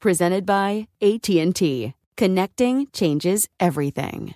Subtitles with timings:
[0.00, 1.92] Presented by AT&T.
[2.16, 4.34] Connecting changes everything.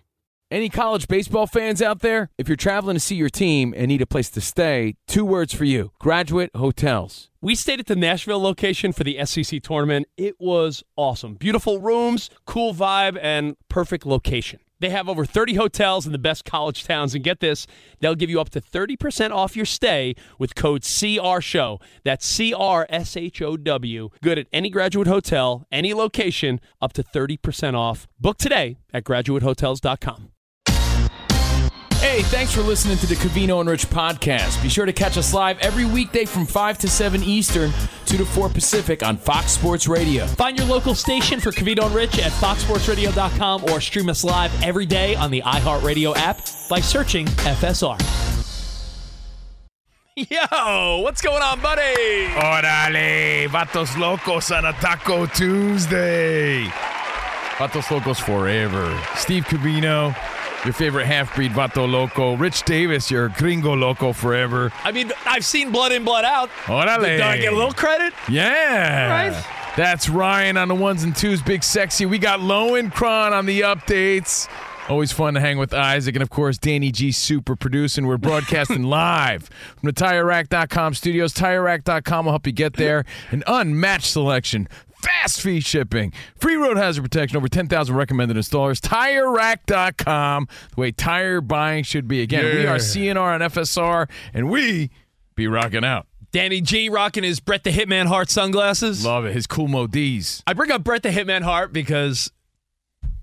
[0.50, 2.30] Any college baseball fans out there?
[2.36, 5.54] If you're traveling to see your team and need a place to stay, two words
[5.54, 7.30] for you graduate hotels.
[7.40, 10.08] We stayed at the Nashville location for the SEC tournament.
[10.16, 11.34] It was awesome.
[11.34, 14.58] Beautiful rooms, cool vibe, and perfect location.
[14.82, 17.68] They have over 30 hotels in the best college towns, and get this,
[18.00, 21.80] they'll give you up to 30% off your stay with code CRSHOW.
[22.02, 24.10] That's C R S H O W.
[24.22, 28.08] Good at any graduate hotel, any location, up to 30% off.
[28.18, 30.32] Book today at graduatehotels.com.
[32.02, 34.60] Hey, thanks for listening to the Covino and Rich podcast.
[34.60, 37.70] Be sure to catch us live every weekday from 5 to 7 Eastern,
[38.12, 40.26] 2 to 4 Pacific on Fox Sports Radio.
[40.26, 44.84] Find your local station for Covino and Rich at foxsportsradio.com or stream us live every
[44.84, 46.38] day on the iHeartRadio app
[46.68, 47.98] by searching FSR.
[50.14, 52.26] Yo, what's going on, buddy?
[52.34, 56.64] Orale, Vatos Locos on a Taco Tuesday.
[57.56, 58.94] Vatos Locos forever.
[59.14, 60.14] Steve Covino,
[60.64, 62.34] your favorite half-breed Vato Loco.
[62.36, 64.72] Rich Davis, your gringo loco forever.
[64.84, 66.50] I mean, I've seen Blood In, Blood Out.
[66.64, 67.18] Orale.
[67.18, 68.12] Do I get a little credit?
[68.28, 69.28] Yeah.
[69.28, 69.44] Right.
[69.76, 72.04] That's Ryan on the ones and twos, big sexy.
[72.06, 74.48] We got Lowenkron on the updates.
[74.88, 76.14] Always fun to hang with Isaac.
[76.16, 78.06] And of course, Danny G super producing.
[78.06, 81.32] We're broadcasting live from the TireRack.com studios.
[81.32, 83.04] TireRack.com will help you get there.
[83.30, 84.68] An unmatched selection.
[85.02, 88.80] Fast fee shipping, free road hazard protection, over 10,000 recommended installers.
[88.80, 92.22] TireRack.com, the way tire buying should be.
[92.22, 94.90] Again, we are CNR and FSR, and we
[95.34, 96.06] be rocking out.
[96.30, 99.04] Danny G rocking his Brett the Hitman Hart sunglasses.
[99.04, 99.34] Love it.
[99.34, 100.42] His cool Mo D's.
[100.46, 102.32] I bring up Brett the Hitman Hart because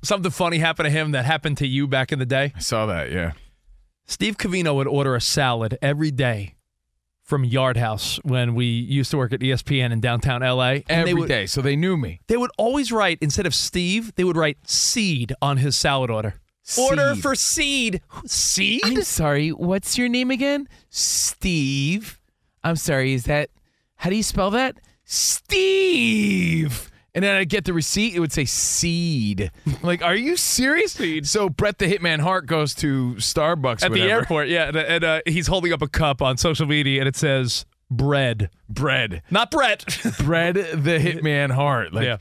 [0.03, 2.53] something funny happened to him that happened to you back in the day.
[2.56, 3.31] I saw that, yeah.
[4.06, 6.56] Steve Covino would order a salad every day
[7.29, 10.79] from Yard House when we used to work at ESPN in downtown LA.
[10.90, 12.22] And Every would, day, so they knew me.
[12.28, 16.41] They would always write, instead of Steve, they would write seed on his salad order.
[16.78, 18.01] Order for seed.
[18.25, 18.81] Seed?
[18.84, 20.68] I'm sorry, what's your name again?
[20.89, 22.19] Steve.
[22.63, 23.50] I'm sorry, is that
[23.95, 24.79] how do you spell that?
[25.06, 26.88] Steve.
[27.16, 29.52] And then I'd get the receipt, it would say seed.
[29.66, 30.94] I'm like, are you serious?
[30.94, 31.28] Seed.
[31.28, 34.68] So Brett the Hitman Hart goes to Starbucks At the airport, yeah.
[34.68, 38.50] And, and, uh, he's holding up a cup on social media and it says bread.
[38.69, 39.24] Bread.
[39.31, 39.86] Not Brett.
[40.19, 41.94] Bread the Hitman Hart.
[41.94, 42.18] Like Yeah.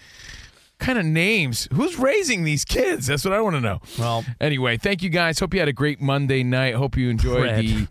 [0.78, 1.68] kind of names.
[1.72, 3.06] Who's raising these kids?
[3.08, 3.80] That's what I want to know.
[3.98, 5.38] Well- anyway, thank you guys.
[5.38, 6.74] Hope you had a great Monday night.
[6.74, 7.64] Hope you enjoyed Bread.
[7.66, 7.88] the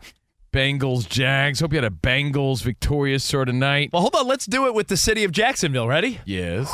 [0.58, 1.60] Bengals Jags.
[1.60, 3.92] Hope you had a Bengals victorious sort of night.
[3.94, 4.28] well, hold on.
[4.28, 5.88] Let's do it with the city of Jacksonville.
[5.88, 6.20] Ready?
[6.26, 6.74] Yes.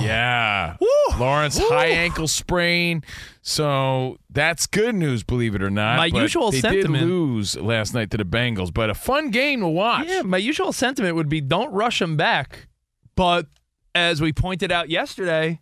[0.00, 0.76] Yeah.
[1.18, 3.02] Lawrence high ankle sprain.
[3.42, 5.96] So that's good news, believe it or not.
[5.96, 9.60] My usual they sentiment- did lose last night to the Bengals, but a fun game
[9.60, 10.06] to watch.
[10.06, 12.68] Yeah, my usual sentiment would be don't rush them back.
[13.16, 13.46] But
[13.94, 15.60] as we pointed out yesterday,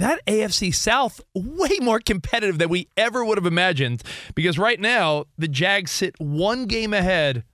[0.00, 4.02] that AFC South way more competitive than we ever would have imagined
[4.34, 7.44] because right now the Jags sit one game ahead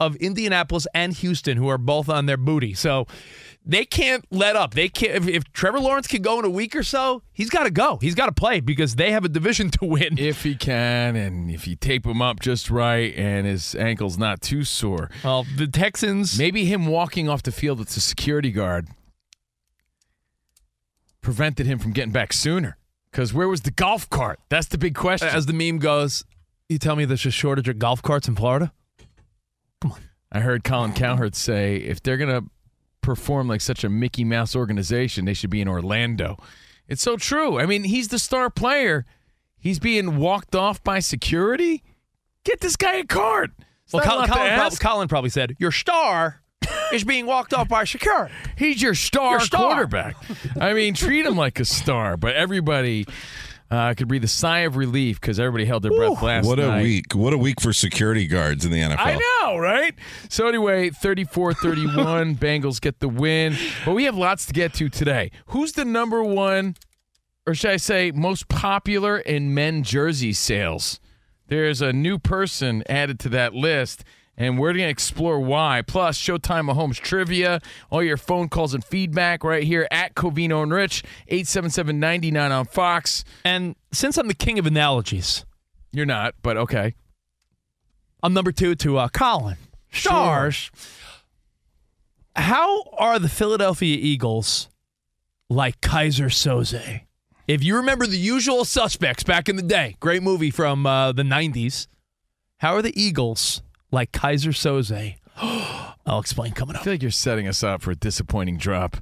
[0.00, 2.74] of Indianapolis and Houston who are both on their booty.
[2.74, 3.06] So
[3.64, 4.74] they can't let up.
[4.74, 7.64] They can't if, if Trevor Lawrence can go in a week or so, he's got
[7.64, 7.98] to go.
[8.00, 10.18] He's got to play because they have a division to win.
[10.18, 14.40] If he can, and if you tape him up just right, and his ankle's not
[14.40, 18.88] too sore, well, the Texans maybe him walking off the field as a security guard
[21.22, 22.76] prevented him from getting back sooner.
[23.10, 24.40] Because where was the golf cart?
[24.48, 25.28] That's the big question.
[25.28, 26.24] as the meme goes,
[26.68, 28.72] you tell me there's a shortage of golf carts in Florida?
[29.80, 30.00] Come on.
[30.30, 32.42] I heard Colin Cowherd say if they're gonna
[33.02, 36.38] perform like such a Mickey Mouse organization, they should be in Orlando.
[36.88, 37.58] It's so true.
[37.60, 39.04] I mean, he's the star player.
[39.58, 41.82] He's being walked off by security.
[42.44, 43.52] Get this guy a card.
[43.84, 46.41] It's Well, Colin, Colin, prob- Colin probably said, "Your star."
[46.92, 48.32] is being walked off by security.
[48.56, 49.60] He's your star, Your star.
[49.72, 50.16] quarterback.
[50.60, 52.16] I mean, treat him like a star.
[52.16, 53.06] But everybody
[53.70, 56.48] uh, could breathe a sigh of relief because everybody held their breath last week.
[56.50, 56.82] What a night.
[56.82, 57.14] week.
[57.14, 58.98] What a week for security guards in the NFL.
[58.98, 59.94] I know, right?
[60.28, 63.56] So anyway, 34-31, Bengals get the win.
[63.84, 65.30] But we have lots to get to today.
[65.46, 66.76] Who's the number one,
[67.46, 71.00] or should I say, most popular in men jersey sales?
[71.48, 74.04] There's a new person added to that list,
[74.36, 75.82] and we're going to explore why.
[75.86, 80.72] Plus, Showtime Mahomes trivia, all your phone calls and feedback right here at Covino and
[80.72, 83.24] Rich, 877-99 on Fox.
[83.44, 85.44] And since I'm the king of analogies,
[85.92, 86.94] You're not, but okay.
[88.22, 89.56] I'm number two to uh, Colin.
[89.90, 90.70] Stars.
[92.34, 94.70] How are the Philadelphia Eagles
[95.50, 97.02] like Keyser Soze?
[97.46, 101.24] If you remember the usual suspects back in the day, great movie from uh, the
[101.24, 101.88] 90s.
[102.58, 103.60] How are the Eagles
[103.92, 105.16] like Keyser Soze?
[106.06, 106.82] I'll explain coming up.
[106.82, 108.96] I feel like you're setting us up for a disappointing drop.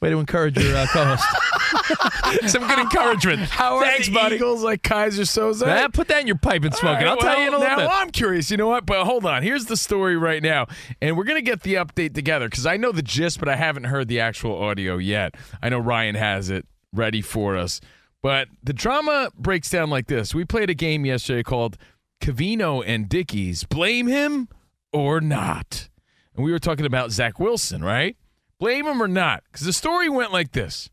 [0.00, 1.24] Way to encourage your uh, co-host.
[2.46, 3.42] Some good encouragement.
[3.42, 4.36] How are Thanks, the buddy.
[4.36, 5.66] Eagles like Keyser Soze?
[5.66, 7.04] Ah, put that in your pipe and smoke it.
[7.06, 7.90] I'll All tell you in a well, little now bit.
[7.90, 8.50] I'm curious.
[8.50, 8.86] You know what?
[8.86, 9.42] But hold on.
[9.42, 10.66] Here's the story right now,
[11.00, 13.84] and we're gonna get the update together because I know the gist, but I haven't
[13.84, 15.34] heard the actual audio yet.
[15.62, 17.80] I know Ryan has it ready for us,
[18.22, 20.34] but the drama breaks down like this.
[20.34, 21.76] We played a game yesterday called
[22.20, 23.64] Covino and Dickies.
[23.64, 24.48] Blame him
[24.92, 25.88] or not?
[26.34, 28.16] And we were talking about Zach Wilson, right?
[28.58, 29.44] Blame him or not?
[29.50, 30.90] Because the story went like this.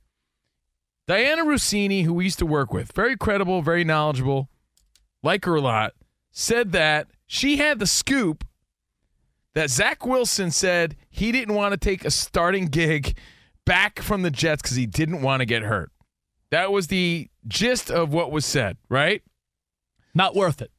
[1.08, 4.50] Dianna Russini, who we used to work with, very credible, very knowledgeable,
[5.24, 5.94] like her a lot,
[6.32, 8.46] said that she had the scoop
[9.54, 13.18] that Zach Wilson said he didn't want to take a starting gig
[13.66, 15.92] back from the Jets because he didn't want to get hurt.
[16.52, 19.22] That was the gist of what was said, right?
[20.14, 20.72] Not worth it.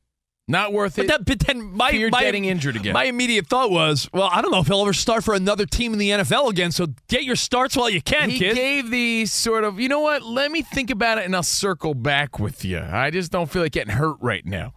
[0.53, 1.09] Not worth But, it.
[1.09, 2.93] that, but then my, Fear my, getting injured again.
[2.93, 5.95] My immediate thought was, well, I don't know if he'll ever start for another team
[5.95, 6.71] in the NFL again.
[6.73, 8.55] So get your starts while you can, he kid.
[8.55, 10.23] gave the sort of, you know what?
[10.23, 12.79] Let me think about it and I'll circle back with you.
[12.81, 14.75] I just don't feel like getting hurt right now.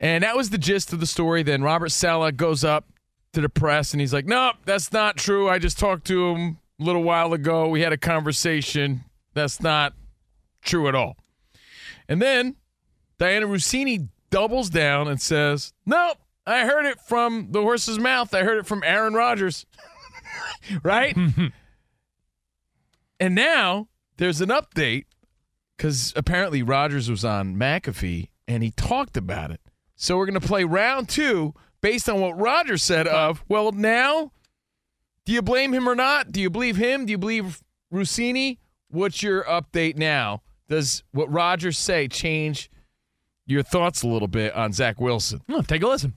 [0.00, 1.42] And that was the gist of the story.
[1.42, 2.86] Then Robert Saleh goes up
[3.34, 5.46] to the press and he's like, Nope, that's not true.
[5.48, 7.68] I just talked to him a little while ago.
[7.68, 9.04] We had a conversation.
[9.34, 9.92] That's not
[10.62, 11.18] true at all.
[12.08, 12.56] And then
[13.18, 18.34] Dianna Russini doubles down and says, Nope, I heard it from the horse's mouth.
[18.34, 19.66] I heard it from Aaron Rodgers.
[20.82, 21.16] right?
[23.20, 25.04] and now there's an update
[25.76, 29.60] because apparently Rodgers was on McAfee and he talked about it.
[29.96, 34.32] So we're going to play round two based on what Rodgers said of, well, now,
[35.24, 36.32] do you blame him or not?
[36.32, 37.06] Do you believe him?
[37.06, 37.62] Do you believe
[37.92, 38.58] Russini?
[38.88, 40.42] What's your update now?
[40.68, 42.70] Does what Rodgers say change
[43.46, 45.42] your thoughts a little bit on Zach Wilson?
[45.48, 46.14] Oh, take a listen.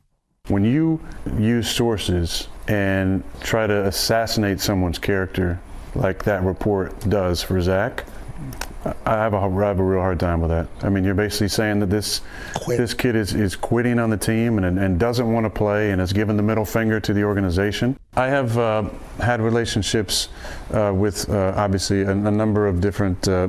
[0.48, 1.00] When you
[1.38, 5.60] use sources and try to assassinate someone's character,
[5.96, 8.04] like that report does for Zach,
[9.06, 10.68] I have a, I have a real hard time with that.
[10.82, 12.20] I mean, you're basically saying that this
[12.68, 16.02] this kid is, is quitting on the team and, and doesn't want to play and
[16.02, 17.98] has given the middle finger to the organization.
[18.18, 18.90] I have uh,
[19.22, 20.28] had relationships
[20.74, 23.48] uh, with uh, obviously a, a number of different uh,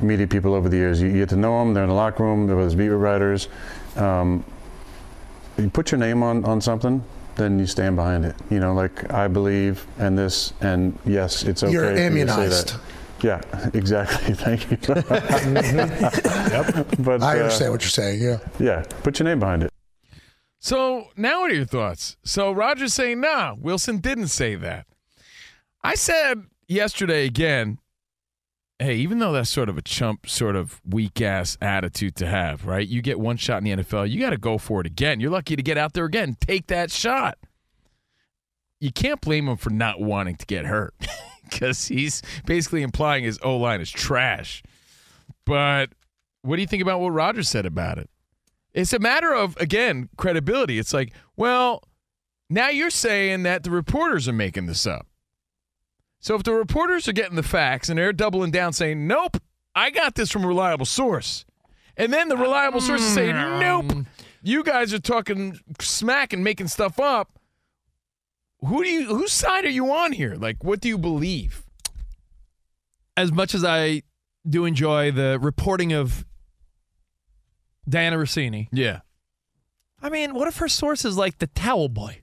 [0.00, 1.00] media people over the years.
[1.00, 1.74] You, you get to know them.
[1.74, 2.46] They're in the locker room.
[2.46, 3.48] They're with beat writers.
[3.96, 4.44] Um,
[5.58, 7.04] you put your name on, on something,
[7.36, 8.36] then you stand behind it.
[8.50, 11.72] You know, like I believe and this, and yes, it's okay.
[11.72, 12.74] You're for to say immunized.
[12.74, 12.80] that.
[13.22, 14.34] Yeah, exactly.
[14.34, 14.78] Thank you.
[14.86, 16.86] yep.
[16.98, 18.20] But I uh, understand what you're saying.
[18.20, 18.38] Yeah.
[18.58, 19.72] yeah, put your name behind it.
[20.58, 22.16] So now what are your thoughts?
[22.24, 24.86] So Rodgers saying, nah, Wilson didn't say that.
[25.82, 27.78] I said yesterday again,
[28.82, 32.66] hey, even though that's sort of a chump, sort of weak ass attitude to have,
[32.66, 32.86] right?
[32.86, 35.20] You get one shot in the NFL, you got to go for it again.
[35.20, 36.36] You're lucky to get out there again.
[36.40, 37.38] Take that shot.
[38.80, 40.94] You can't blame him for not wanting to get hurt
[41.44, 44.62] because he's basically implying his O line is trash.
[45.44, 45.90] But
[46.42, 48.10] what do you think about what Rodgers said about it?
[48.74, 50.78] It's a matter of, again, credibility.
[50.78, 51.82] It's like, well,
[52.48, 55.06] now you're saying that the reporters are making this up.
[56.22, 59.38] So if the reporters are getting the facts and they're doubling down saying, nope,
[59.74, 61.44] I got this from a reliable source.
[61.96, 63.60] And then the reliable sources say, mm.
[63.60, 64.06] nope,
[64.40, 67.38] you guys are talking smack and making stuff up.
[68.60, 70.36] Who do you whose side are you on here?
[70.36, 71.64] Like what do you believe?
[73.16, 74.02] As much as I
[74.48, 76.24] do enjoy the reporting of
[77.90, 79.00] Dianna Russini, Yeah.
[80.00, 82.21] I mean, what if her source is like the towel boy?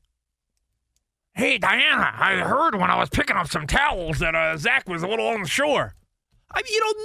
[1.40, 5.04] Hey, Dianna, I heard when I was picking up some towels that uh, Zach was
[5.04, 5.96] a little on the shore.
[6.52, 6.98] I mean, you don't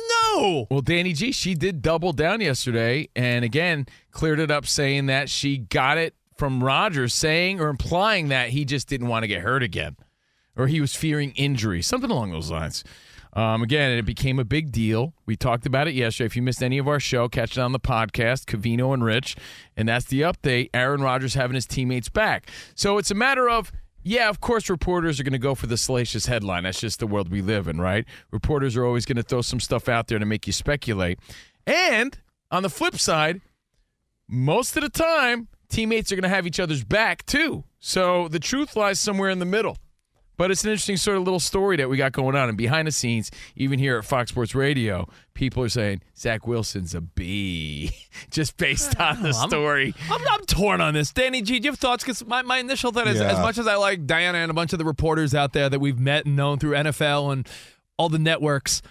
[0.42, 0.66] know.
[0.72, 5.30] Well, Danny G, she did double down yesterday and again cleared it up saying that
[5.30, 9.42] she got it from Rodgers saying or implying that he just didn't want to get
[9.42, 9.94] hurt again
[10.56, 12.82] or he was fearing injury, something along those lines.
[13.34, 15.14] Um, again, it became a big deal.
[15.26, 16.26] We talked about it yesterday.
[16.26, 19.36] If you missed any of our show, catch it on the podcast, Covino and Rich.
[19.76, 20.70] And that's the update.
[20.74, 22.50] Aaron Rodgers having his teammates back.
[22.74, 23.72] So it's a matter of,
[24.04, 26.64] yeah, of course, reporters are going to go for the salacious headline.
[26.64, 28.04] That's just the world we live in, right?
[28.30, 31.18] Reporters are always going to throw some stuff out there to make you speculate.
[31.66, 32.18] And
[32.50, 33.40] on the flip side,
[34.28, 37.64] most of the time, teammates are going to have each other's back too.
[37.80, 39.78] So the truth lies somewhere in the middle.
[40.36, 42.48] But it's an interesting sort of little story that we got going on.
[42.48, 46.94] And behind the scenes, even here at Fox Sports Radio, people are saying Zach Wilson's
[46.94, 47.92] a B,
[48.30, 49.94] just based on the I'm- story.
[50.10, 51.12] I'm, I'm torn on this.
[51.12, 52.02] Danny G, do you have thoughts?
[52.02, 53.32] Because my, my initial thought is, Yeah.
[53.32, 55.78] as much as I like Dianna and a bunch of the reporters out there that
[55.80, 57.48] we've met and known through NFL and
[57.96, 58.82] all the networks,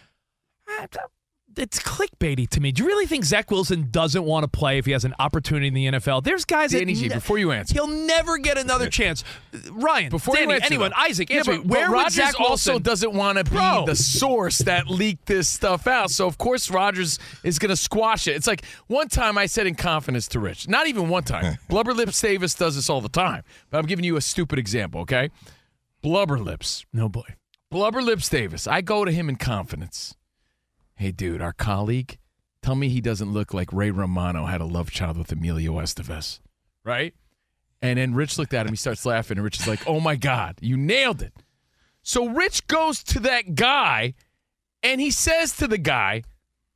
[1.57, 2.71] it's clickbaity to me.
[2.71, 5.67] Do you really think Zach Wilson doesn't want to play if he has an opportunity
[5.67, 6.23] in the NFL?
[6.23, 7.73] There's guys Danny that G, ne- before you answer.
[7.73, 9.23] he'll never get another chance.
[9.71, 11.03] Ryan, Before Danny, you answer, anyone, though.
[11.03, 11.67] Isaac, Yeah, answer but, me.
[11.67, 13.83] Where but would Rodgers Zach also doesn't want to be Bro.
[13.87, 16.09] the source that leaked this stuff out.
[16.11, 18.35] So of course Rodgers is going to squash it.
[18.35, 21.57] It's like one time I said in confidence to Rich, not even one time.
[21.69, 25.01] Blubber Lips Davis does this all the time, but I'm giving you a stupid example.
[25.01, 25.29] Okay,
[26.01, 27.35] Blubber Lips, no boy.
[27.69, 28.67] Blubber Lips Davis.
[28.67, 30.15] I go to him in confidence.
[30.95, 32.17] Hey, dude, our colleague,
[32.61, 36.39] tell me he doesn't look like Ray Romano had a love child with Emilio Estevez,
[36.83, 37.13] right?
[37.81, 38.71] And then Rich looked at him.
[38.71, 41.33] He starts laughing, and Rich is like, "Oh my God, you nailed it!"
[42.03, 44.13] So Rich goes to that guy,
[44.81, 46.23] and he says to the guy,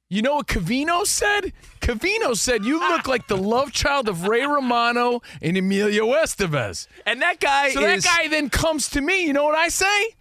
[0.09, 1.53] "You know what Covino said?
[1.79, 7.21] Covino said you look like the love child of Ray Romano and Emilio Estevez." And
[7.21, 8.03] that guy So is.
[8.03, 9.25] that guy then comes to me.
[9.25, 10.15] You know what I say?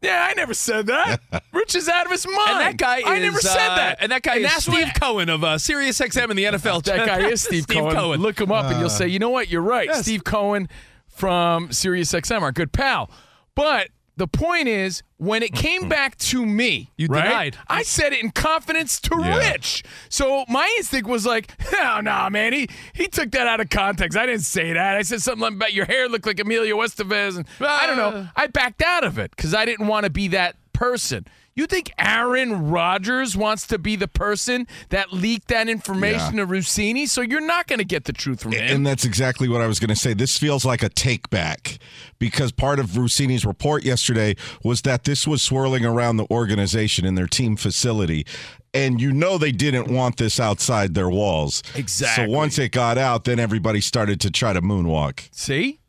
[0.00, 1.20] Yeah, I never said that.
[1.52, 2.38] Rich is out of his mind.
[2.50, 3.98] and that guy I is, never said uh, that.
[4.00, 6.82] And that guy is Steve what- Cohen of uh, Sirius XM in the NFL.
[6.84, 8.20] that guy is Steve, Cohen.
[8.20, 9.50] Look him up, and you'll say, you know what?
[9.50, 9.88] You're right.
[9.88, 10.02] Yes.
[10.02, 10.68] Steve Cohen
[11.08, 13.10] from Sirius XM, our good pal.
[13.56, 15.90] But the point is, when it came mm-hmm.
[15.90, 17.56] back to me, You right, denied.
[17.68, 19.38] I said it in confidence to Yeah.
[19.38, 19.84] Rich.
[20.08, 22.52] So my instinct was like, oh, no, man.
[22.52, 24.18] He, he took that out of context.
[24.18, 24.96] I didn't say that.
[24.96, 27.36] I said something about your hair looked like Emilio Estevez.
[27.36, 28.08] And I don't know.
[28.08, 28.26] Uh.
[28.34, 31.24] I backed out of it because I didn't want to be that person.
[31.58, 37.08] You think Aaron Rodgers wants to be the person that leaked that information to Russini?
[37.08, 38.76] So you're not going to get the truth from him.
[38.76, 40.14] And that's exactly what I was going to say.
[40.14, 41.80] This feels like a take back
[42.20, 47.16] because part of Russini's report yesterday was that this was swirling around the organization in
[47.16, 48.24] their team facility.
[48.72, 51.64] And you know they didn't want this outside their walls.
[51.74, 52.26] Exactly.
[52.26, 55.28] So once it got out, then everybody started to try to moonwalk.
[55.32, 55.80] See?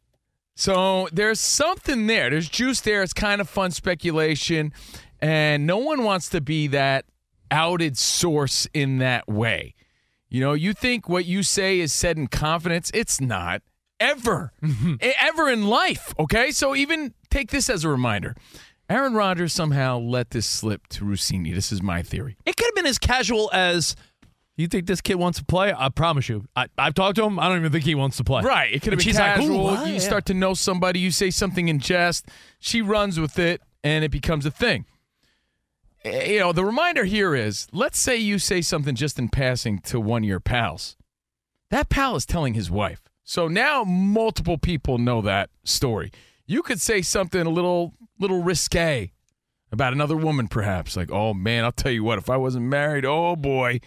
[0.56, 2.32] So there's something there.
[2.32, 3.04] There's juice there.
[3.04, 4.74] It's kind of fun speculation.
[5.22, 7.06] And no one wants to be that
[7.52, 9.76] outed source in that way.
[10.30, 12.92] You know, you think what you say is said in confidence.
[12.94, 13.62] It's not.
[14.00, 14.54] Ever.
[14.64, 14.96] Mm-hmm.
[15.04, 16.14] E- Ever in life.
[16.20, 16.52] Okay?
[16.52, 18.36] So even take this as a reminder.
[18.90, 21.54] Aaron Rodgers somehow let this slip to Russini.
[21.54, 22.38] This is my theory.
[22.46, 23.96] It could have been as casual as,
[24.58, 25.74] you think this kid wants to play?
[25.76, 26.46] I promise you.
[26.56, 27.40] I, I've talked to him.
[27.40, 28.42] I don't even think he wants to play.
[28.44, 28.72] Right.
[28.74, 29.64] It could have been like, casual.
[29.64, 30.00] what?" you Yeah.
[30.00, 32.28] start to know somebody, you say something in jest,
[32.60, 34.86] she runs with it, and it becomes a thing.
[36.04, 39.80] Eh, You know, the reminder here is let's say you say something just in passing
[39.80, 40.96] to one of your pals.
[41.72, 43.02] That pal is telling his wife.
[43.24, 46.12] So now multiple people know that story.
[46.48, 49.12] You could say something a little little risque
[49.72, 50.98] about another woman, perhaps.
[50.98, 53.80] Like, oh man, I'll tell you what, if I wasn't married, oh boy.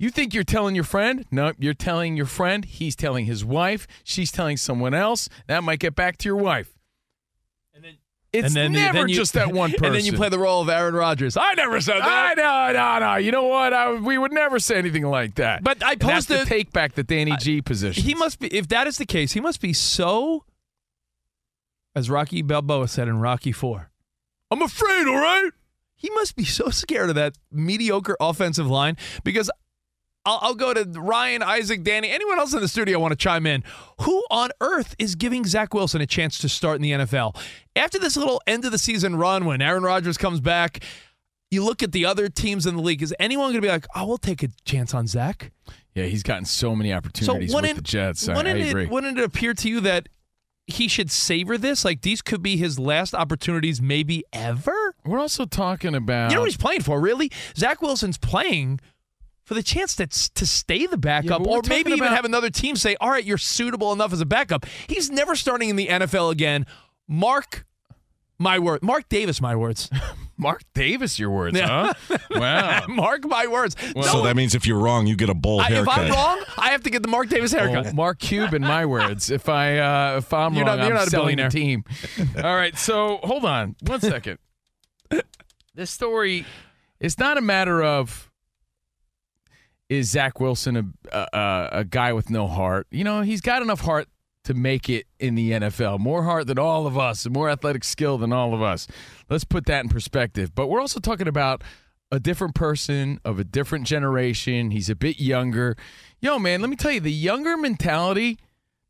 [0.00, 1.26] You think you're telling your friend?
[1.32, 2.64] No, you're telling your friend.
[2.64, 3.88] He's telling his wife.
[4.04, 5.28] She's telling someone else.
[5.48, 6.77] That might get back to your wife.
[8.32, 9.84] It's And then, never then you, just that one person.
[9.86, 11.36] And then you play the role of Aaron Rodgers.
[11.36, 12.34] I never said that.
[12.38, 13.16] I no no no.
[13.16, 13.72] You know what?
[13.72, 15.64] I, we would never say anything like that.
[15.64, 18.02] But I And that's the posted- take back the Danny G position.
[18.04, 20.44] He must be, if that is the case, he must be so,
[21.94, 23.90] as Rocky Balboa said in Rocky 4,
[24.50, 25.50] I'm afraid, all right?
[25.96, 29.50] He must be so scared of that mediocre offensive line because
[30.28, 33.46] I'll, I'll go to Ryan, Isaac, Danny, anyone else in the studio want to chime
[33.46, 33.64] in.
[34.02, 37.36] Who on earth is giving Zach Wilson a chance to start in the NFL?
[37.74, 40.84] After this little end of the season run when Aaron Rodgers comes back,
[41.50, 43.02] you look at the other teams in the league.
[43.02, 45.50] Is anyone going to be like, oh, we'll take a chance on Zach?
[45.94, 48.28] yeah, he's gotten so many opportunities with the Jets.
[48.28, 48.84] I, I wouldn't agree.
[48.84, 50.08] It, wouldn't it appear to you that
[50.66, 51.84] he should savor this?
[51.84, 54.94] Like these could be his last opportunities, maybe ever.
[55.04, 57.32] We're also talking about You know what he's playing for, really?
[57.56, 58.80] Zach Wilson's playing
[59.48, 62.16] for the chance to to stay the backup, but we're or maybe talking even about-
[62.16, 65.70] have another team say, "All right, you're suitable enough as a backup." He's never starting
[65.70, 66.66] in the NFL again.
[67.08, 67.64] Mark
[68.38, 69.88] my word, Mark Davis, my words.
[70.36, 71.92] Mark Davis, your words, huh?
[72.30, 72.84] wow.
[72.88, 73.74] Mark my words.
[74.02, 75.88] so that means if you're wrong, you get a bowl I, if.
[75.88, 77.86] I'm wrong, I have to get the Mark Davis haircut.
[77.88, 79.30] Oh, Mark Cuban, my words.
[79.30, 81.84] If I uh, if I'm You're wrong, not- you're I'm not a selling the team.
[82.36, 84.38] All right, so hold on one second.
[85.74, 86.44] this story
[87.00, 88.27] is not a matter of
[89.88, 92.86] is Zach Wilson a, a a guy with no heart.
[92.90, 94.08] You know, he's got enough heart
[94.44, 95.98] to make it in the NFL.
[95.98, 98.86] More heart than all of us, and more athletic skill than all of us.
[99.28, 100.54] Let's put that in perspective.
[100.54, 101.62] But we're also talking about
[102.10, 104.70] a different person of a different generation.
[104.70, 105.76] He's a bit younger.
[106.20, 108.38] Yo, man, let me tell you, the younger mentality,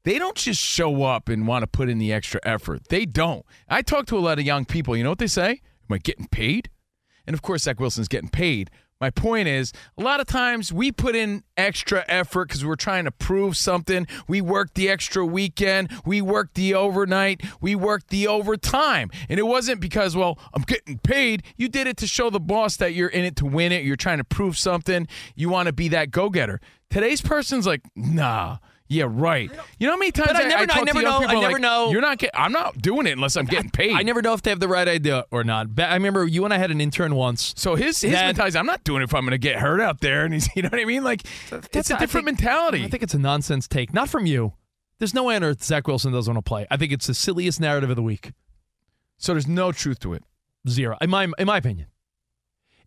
[0.05, 2.89] they don't just show up and want to put in the extra effort.
[2.89, 3.45] They don't.
[3.69, 4.97] I talk to a lot of young people.
[4.97, 5.51] You know what they say?
[5.51, 6.71] Am I getting paid?
[7.27, 8.71] And of course, Zach Wilson's getting paid.
[9.01, 13.05] My point is, a lot of times we put in extra effort because we're trying
[13.05, 14.09] to prove something.
[14.27, 19.11] We worked the extra weekend, we worked the overnight, we worked the overtime.
[19.29, 21.45] And it wasn't because, well, I'm getting paid.
[21.57, 23.85] You did it to show the boss that you're in it to win it.
[23.85, 25.07] You're trying to prove something.
[25.37, 26.61] You want to be that go getter.
[26.91, 28.59] Today's person's like, nah.
[28.91, 29.51] Yeah, right.
[29.79, 31.35] You know how many times But I never know- I talk to never know- I
[31.35, 32.19] never like, know- You're not.
[32.19, 33.93] Get, I'm not doing it unless I'm getting paid.
[33.95, 35.75] I never know if they have the right idea or not.
[35.75, 37.53] Ba- I remember you and I had an intern once.
[37.57, 39.57] So his his That- mentality is I'm not doing it if I'm going to get
[39.57, 41.05] hurt out there, and he's you know what I mean.
[41.05, 42.83] Like it's a different think- mentality.
[42.85, 44.55] I think it's a nonsense take, not from you.
[44.99, 46.67] There's no way on earth Zach Wilson doesn't want to play.
[46.71, 48.33] I think it's the silliest narrative of the week.
[49.19, 50.25] so there's no truth to it.
[50.69, 51.89] Zero, in my in my opinion.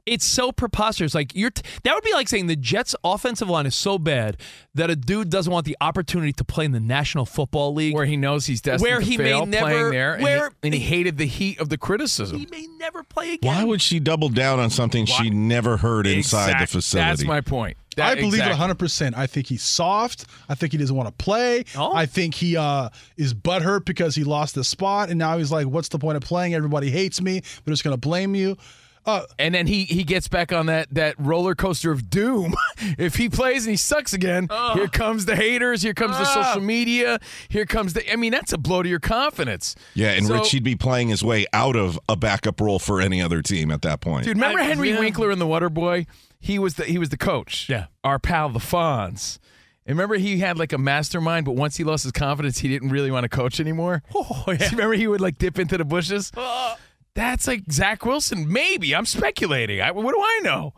[0.06, 1.14] It's so preposterous.
[1.14, 4.38] Like you're, t- that would be like saying the Jets' offensive line is so bad
[4.74, 7.94] that a dude doesn't want the opportunity to play in the National Football League.
[7.94, 10.24] Where he knows he's destined Where to he may fail never- playing there, and he-
[10.24, 12.40] where- and, he, hated the heat of the criticism.
[12.40, 13.54] he may never play again.
[13.56, 17.10] Why would she double down on something she never heard inside the facility?
[17.10, 17.78] That's my point.
[17.98, 18.66] That- I believe exactly.
[18.66, 19.18] it 100%.
[19.18, 20.26] I think he's soft.
[20.50, 21.66] I think he doesn't want to play.
[21.76, 21.94] Oh.
[21.94, 25.10] I think he uh, is butthurt because he lost the spot.
[25.10, 26.54] And now he's like, what's the point of playing?
[26.56, 27.42] Everybody hates me.
[27.64, 28.58] They're just going to blame you.
[29.06, 32.54] Uh, And then he he gets back on that that roller coaster of doom.
[32.98, 34.76] if he plays and he sucks again, uh.
[34.76, 35.82] here comes the haters.
[35.82, 36.44] Here comes the ah.
[36.54, 37.20] social media.
[37.50, 38.12] Here comes the.
[38.12, 39.76] I mean, that's a blow to your confidence.
[39.96, 43.22] yeah, and So- Richie'd be playing his way out of a backup role for any
[43.22, 44.26] other team at that point.
[44.26, 45.00] Dude, remember I- Henry yeah.
[45.00, 46.06] Winkler in The Waterboy?
[46.40, 47.68] He was the he was the coach.
[47.70, 47.86] Yeah.
[48.04, 49.40] Our pal the Fonz.
[49.86, 52.90] And remember he had like a mastermind, but once he lost his confidence, he didn't
[52.90, 54.04] really want to coach anymore.
[54.16, 54.70] Oh, yeah.
[54.72, 56.32] remember he would like dip into the bushes?
[56.38, 56.76] Uh.
[57.14, 58.52] That's like Zach Wilson.
[58.52, 58.96] Maybe.
[58.96, 59.82] I'm speculating.
[59.82, 60.74] I, what do I know?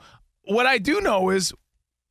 [0.46, 1.54] What I do know is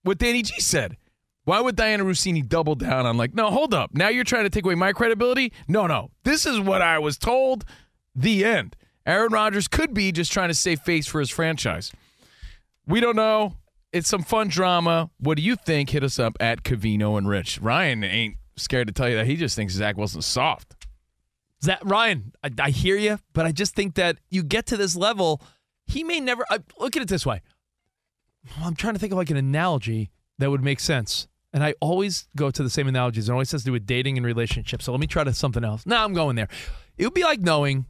[0.02, 0.96] what Danny G said.
[1.44, 3.90] Why would Dianna Russini double down on like, no, hold up.
[3.94, 5.52] Now you're trying to take away my credibility?
[5.66, 6.10] No, no.
[6.22, 7.64] This is what I was told.
[8.14, 8.76] The end.
[9.04, 11.90] Aaron Rodgers could be just trying to save face for his franchise.
[12.86, 13.56] We don't know.
[13.92, 15.10] It's some fun drama.
[15.18, 15.90] What do you think?
[15.90, 17.60] Hit us up at Covino and Rich.
[17.60, 20.81] Ryan ain't scared to tell you that he just thinks Zach Wilson's soft.
[21.64, 24.96] Zach, Ryan, I, I hear you, but I just think that you get to this
[24.96, 25.40] level,
[25.86, 26.44] he may never.
[26.50, 27.42] I, look at it this way.
[28.60, 31.28] I'm trying to think of like an analogy that would make sense.
[31.52, 33.28] And I always go to the same analogies.
[33.28, 34.86] It always has to do with dating and relationships.
[34.86, 35.84] So let me try to something else.
[35.84, 36.48] No, I'm going there.
[36.96, 37.84] It would be like knowing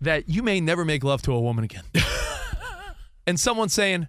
[0.00, 1.84] that you may never make love to a woman again.
[3.26, 4.08] and someone saying,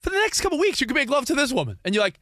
[0.00, 1.78] for the next couple weeks, you can make love to this woman.
[1.84, 2.18] And you're like,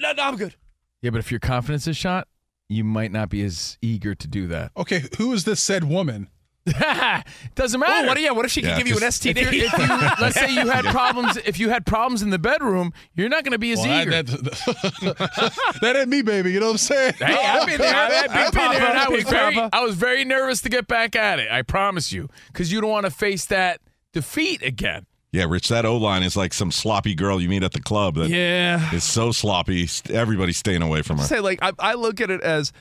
[0.00, 0.54] no, no, I'm good.
[1.02, 2.28] Yeah, but if your confidence is shot,
[2.74, 4.72] you might not be as eager to do that.
[4.76, 6.28] okay, who is this said woman?
[7.54, 8.06] Doesn't matter.
[8.06, 9.36] Oh, what, yeah, what if she Yeah, could give you an STD?
[9.36, 9.86] if, you're- if you
[10.24, 13.52] let's say you had problems if you had problems in the bedroom, you're not going
[13.52, 14.22] to be as Well, eager.
[14.22, 16.52] that, that ain't me, baby.
[16.52, 17.14] You know what I'm saying?
[17.18, 17.94] Hey, I've been there.
[17.94, 18.88] I've been, Big there.
[18.90, 21.50] and I was very, I was very nervous to get back at it.
[21.50, 23.80] I promise you, because you don't want to face that
[24.12, 25.04] defeat again.
[25.34, 28.14] Yeah, Rich, that O line is like some sloppy girl you meet at the club
[28.14, 28.98] that is yeah.
[29.00, 29.88] so sloppy.
[30.08, 31.24] Everybody's staying away from her.
[31.24, 32.72] Say like I, I look at it as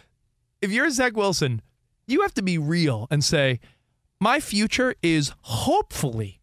[0.62, 1.64] if you're Zach Wilson,
[2.06, 3.60] you have to be real and say,
[4.22, 6.42] my future is hopefully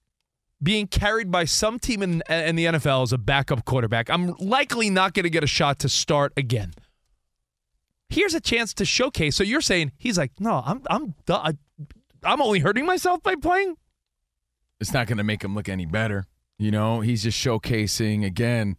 [0.60, 4.10] being carried by some team in, in the NFL as a backup quarterback.
[4.10, 6.72] I'm likely not going to get a shot to start again.
[8.08, 9.36] Here's a chance to showcase.
[9.36, 11.14] So you're saying he's like, no, I'm I'm.
[12.22, 13.76] I'm only hurting myself by playing.
[14.80, 16.26] It's not going to make him look any better.
[16.58, 18.76] You know, he's just showcasing again,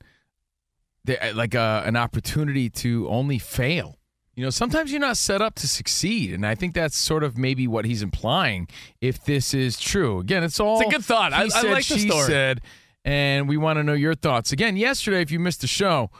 [1.05, 3.97] the, uh, like a, an opportunity to only fail.
[4.35, 7.37] You know, sometimes you're not set up to succeed, and I think that's sort of
[7.37, 8.67] maybe what he's implying.
[9.01, 11.33] If this is true, again, it's all It's a good thought.
[11.33, 12.27] I- I said, like the she story.
[12.27, 12.61] said,
[13.03, 14.51] and we want to know your thoughts.
[14.51, 16.11] Again, yesterday, if you missed the show,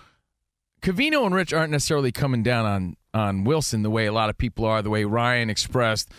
[0.81, 4.37] Covino and Rich aren't necessarily coming down on on Wilson the way a lot of
[4.37, 6.09] people are, the way Ryan expressed.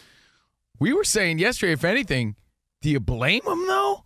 [0.78, 2.36] We were saying yesterday, if anything,
[2.82, 4.04] do you blame him though?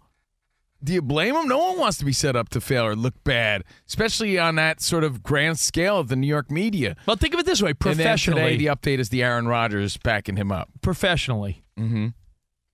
[0.85, 1.49] Do you blame him?
[1.49, 4.81] No one wants to be set up to fail or look bad, especially on that
[4.81, 6.95] sort of grand scale of the New York media.
[7.07, 9.49] Well, think of it this way: And then professionally, today, the update is the Aaron
[9.49, 10.69] Rodgers backing him up.
[10.83, 12.09] professionally, Mm-hmm.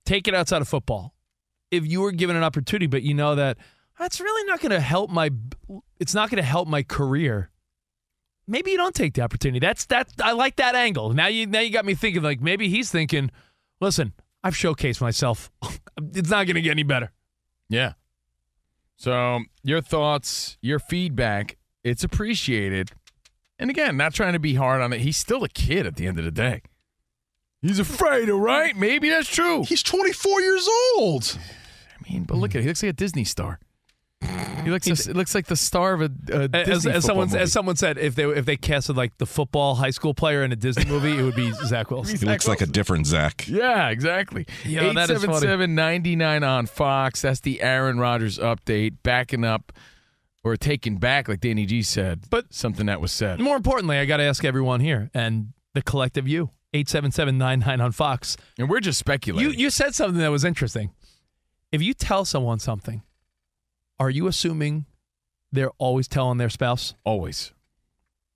[0.05, 1.15] take it outside of football.
[1.71, 3.57] if you were given an opportunity, but you know that
[3.97, 5.29] that's really not going to help my.
[5.99, 7.49] It's not going to help my career.
[8.47, 9.59] Maybe you don't take the opportunity.
[9.59, 10.09] That's that.
[10.21, 11.13] I like that angle.
[11.13, 12.21] Now you now you got me thinking.
[12.21, 13.31] Like maybe he's thinking,
[13.79, 14.11] listen,
[14.43, 15.51] I've showcased myself.
[16.13, 17.11] it's not going to get any better.
[17.69, 17.93] Yeah.
[18.97, 22.91] So your thoughts, your feedback, it's appreciated.
[23.57, 25.01] And again, not trying to be hard on it.
[25.01, 26.61] He's still a kid at the end of the day.
[27.61, 28.75] He's afraid, all right?
[28.75, 29.63] Maybe that's true.
[29.63, 31.37] He's 24 years old.
[31.97, 32.61] I mean, but look at it.
[32.63, 33.59] He looks like a Disney star.
[34.63, 34.87] He looks.
[34.87, 37.75] it looks like the star of a, a As, Disney as someone football as someone
[37.75, 40.85] said, if they if they casted like the football high school player in a Disney
[40.85, 42.17] movie, it would be Zach Wilson.
[42.17, 43.45] He looks like a different Zach.
[43.47, 44.45] Yeah, exactly.
[44.63, 45.47] Yo, that is funny.
[45.47, 47.21] 877-99 on Fox.
[47.21, 49.73] That's the Aaron Rodgers update, backing up
[50.45, 53.39] or taking back, like Danny G said, But- something that was said.
[53.39, 56.51] More importantly, I got to ask everyone here and the collective you.
[56.73, 58.35] 877-99 on Fox.
[58.57, 59.41] And we're just speculating.
[59.41, 59.59] You speculating.
[59.63, 60.91] you said something that was interesting.
[61.71, 63.03] If you tell someone something,
[63.99, 64.85] are you assuming
[65.51, 66.93] they're always telling their spouse?
[67.03, 67.51] Always.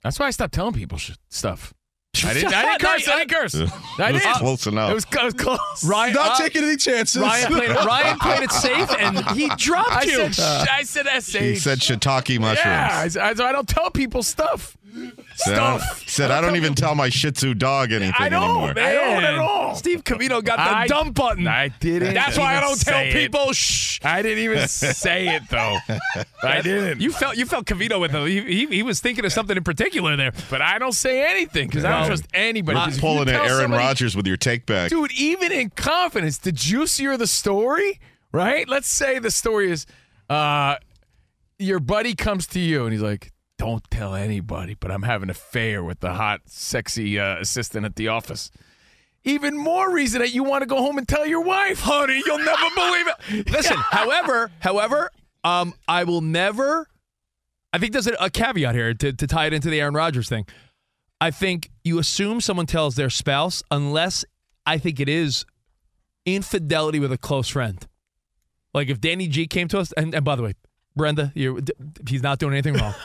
[0.03, 1.73] That's why I stopped telling people sh- stuff.
[2.25, 3.07] I didn't, I didn't curse.
[3.07, 3.55] I didn't curse.
[3.99, 4.91] I It was close enough.
[4.91, 5.83] It was, it was close.
[5.85, 7.21] Ryan, Not uh, taking any chances.
[7.21, 10.31] Ryan played, it, Ryan played it safe and he dropped I you.
[10.31, 11.35] said, sh- I said SH.
[11.37, 12.59] he said shiitake mushrooms.
[12.65, 12.89] Yeah,
[13.23, 14.76] I, I, so I don't tell people stuff.
[15.35, 16.03] Said, I don't- Stuff.
[16.09, 18.73] said I don't even tell my Shih Tzu dog anything I don't, anymore.
[18.73, 18.85] man.
[18.85, 19.75] I don't at all.
[19.75, 21.47] Steve Covino got the I- dump button.
[21.47, 22.13] I didn't.
[22.13, 23.13] That's why I don't tell it.
[23.13, 23.53] people.
[23.53, 23.99] Shh.
[24.03, 25.77] I didn't even say it though.
[26.43, 27.01] I didn't.
[27.01, 28.25] You felt you felt Covino with him.
[28.25, 30.31] He, he, he was thinking of something in particular there.
[30.49, 32.07] but I don't say anything because I don't No.
[32.07, 32.77] trust anybody.
[32.79, 34.89] 'Cause if you Pulling an tell Aaron somebody- Rodgers with your take back.
[34.89, 37.99] Dude, even in confidence, the juicier the story,
[38.31, 38.67] right?
[38.67, 39.85] Let's say the story is
[40.29, 40.75] uh
[41.59, 45.29] your buddy comes to you and he's like, Don't tell anybody, but I'm having an
[45.31, 48.51] affair with the hot, sexy uh, assistant at the office.
[49.23, 52.37] Even more reason that you want to go home and tell your wife, honey, you'll
[52.37, 53.49] never believe it.
[53.51, 55.11] Listen, however, however,
[55.43, 56.87] um, I will never.
[57.73, 60.29] I think there's a, a caveat here to, to tie it into the Aaron Rodgers
[60.29, 60.45] thing.
[61.19, 64.23] I think you assume someone tells their spouse unless
[64.65, 65.45] I think it is
[66.25, 67.85] infidelity with a close friend.
[68.73, 70.53] Like if Danny G came to us, and, and by the way,
[70.95, 71.31] Brenda,
[72.07, 72.93] he's not doing anything wrong.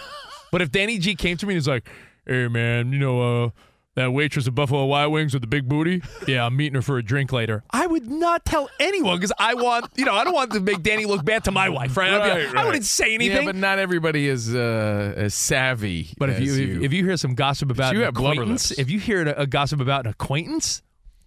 [0.52, 1.88] but if Danny G came to me and he's like,
[2.24, 3.50] "Hey man, you know uh,
[3.96, 6.02] that waitress at Buffalo Wild Wings with the big booty?
[6.28, 9.54] Yeah, I'm meeting her for a drink later." I would not tell anyone because I
[9.54, 12.12] want, you know, I don't want to make Danny look bad to my wife, right?
[12.12, 12.66] Like, Right, I right.
[12.66, 13.38] wouldn't say anything.
[13.38, 16.14] Yeah, but not everybody is uh, as savvy.
[16.18, 19.00] But if as you, if, you hear some gossip about you an acquaintance, if you
[19.00, 20.82] hear a, a gossip about an acquaintance,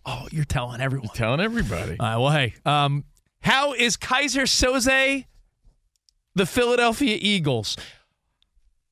[0.05, 1.07] oh, you're telling everyone.
[1.07, 1.97] You're telling everybody.
[1.99, 3.03] All right, well, hey, um,
[3.41, 5.25] how is Keyser Soze
[6.35, 7.77] the Philadelphia Eagles?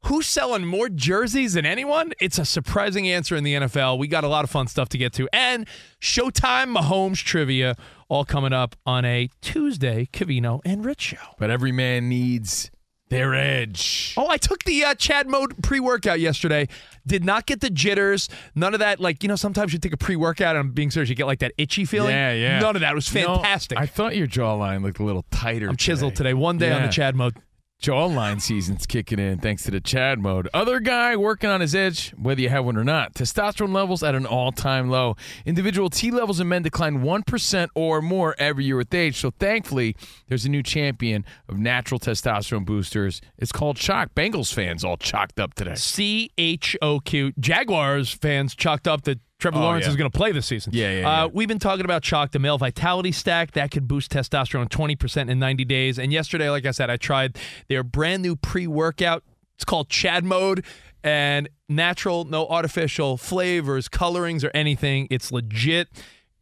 [0.05, 2.11] Who's selling more jerseys than anyone?
[2.19, 3.97] It's a surprising answer in the NFL.
[3.97, 5.29] We got a lot of fun stuff to get to.
[5.31, 5.67] And
[6.01, 7.75] Showtime Mahomes trivia
[8.09, 11.35] all coming up on a Tuesday Covino and Rich show.
[11.39, 12.69] But every man needs
[13.09, 14.13] their edge.
[14.17, 16.67] Oh, I took the uh, Chad mode pre workout yesterday.
[17.05, 18.27] Did not get the jitters.
[18.55, 18.99] None of that.
[18.99, 21.27] Like, you know, sometimes you take a pre workout, and I'm being serious, you get
[21.27, 22.09] like that itchy feeling.
[22.11, 22.59] Yeah, yeah.
[22.59, 22.91] None of that.
[22.91, 23.77] It was You know, fantastic.
[23.77, 25.69] I thought your jawline looked a little tighter.
[25.69, 26.33] I'm chiseled today.
[26.33, 27.37] One day on the Chad mode.
[27.83, 30.47] Jawline season's kicking in thanks to the Chad mode.
[30.53, 33.13] Other guy working on his edge, whether you have one or not.
[33.13, 35.17] Testosterone levels at an all-time low.
[35.45, 39.17] Individual T levels in men decline 1% or more every year with age.
[39.17, 39.97] So thankfully,
[40.29, 43.19] there's a new champion of natural testosterone boosters.
[43.37, 44.11] It's called Choq.
[44.15, 45.75] Bengals fans all chalked up today.
[45.75, 47.33] C H O Q.
[47.37, 49.89] Jaguars fans chalked up that Trevor Oh, Lawrence yeah.
[49.91, 50.71] is going to play this season.
[50.73, 51.23] Yeah, yeah, yeah.
[51.25, 55.29] Uh, we've been talking about Choq, the male vitality stack that could boost testosterone 20%
[55.29, 55.99] in 90 days.
[55.99, 59.21] And yesterday, like I said, I tried their brand new pre workout.
[59.55, 60.63] It's called Chad Mode
[61.03, 65.09] and natural, no artificial flavors, colorings, or anything.
[65.11, 65.89] It's legit.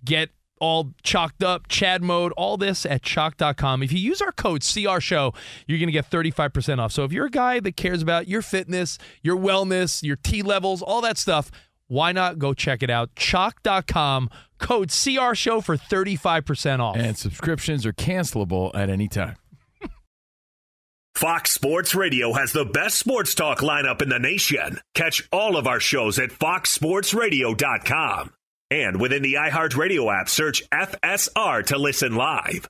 [0.06, 3.82] Get all chalked up, Chad mode, all this at choq.com.
[3.82, 5.34] If you use our code CR Show,
[5.66, 6.92] you're going to get 35% off.
[6.92, 10.84] So if you're a guy that cares about your fitness, your wellness, your T levels,
[10.84, 11.50] all that stuff,
[11.92, 13.14] why not go check it out?
[13.16, 16.96] Choq.com, code CR Show for 35% off.
[16.96, 19.36] And subscriptions are cancelable at any time.
[21.16, 24.80] Fox Sports Radio has the best sports talk lineup in the nation.
[24.96, 28.34] Catch all of our shows at foxsportsradio.com.
[28.72, 32.70] And within the iHeartRadio app, search FSR to listen live.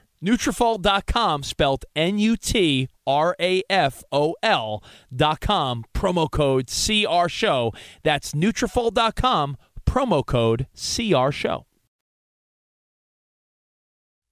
[0.23, 2.87] Nutrafol.com, spelled N-U-T-R-A-F-O-L
[5.15, 7.73] dot com, promo code CR Show.
[8.03, 11.65] That's Nutrafol.com, promo code CR Show.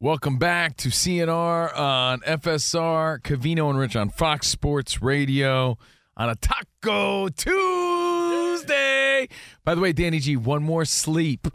[0.02, 5.78] Welcome back to CNR on FSR, Covino and Rich on Fox Sports Radio
[6.16, 9.28] on a Taco Tuesday.
[9.66, 11.50] By the way, Danny G, one more sleep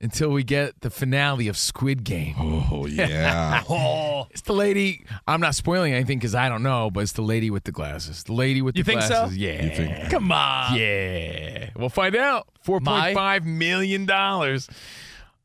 [0.00, 2.34] until we get the finale of Squid Game.
[2.70, 3.62] Oh, yeah.
[3.70, 5.04] oh, it's the lady.
[5.26, 8.22] I'm not spoiling anything because I don't know, but it's the lady with the glasses.
[8.24, 9.28] The lady with You the think so?
[9.32, 9.64] Yeah.
[9.64, 10.76] You think- Come on.
[10.76, 11.70] Yeah.
[11.76, 12.46] We'll find out.
[12.62, 14.68] Four My- point five million dollars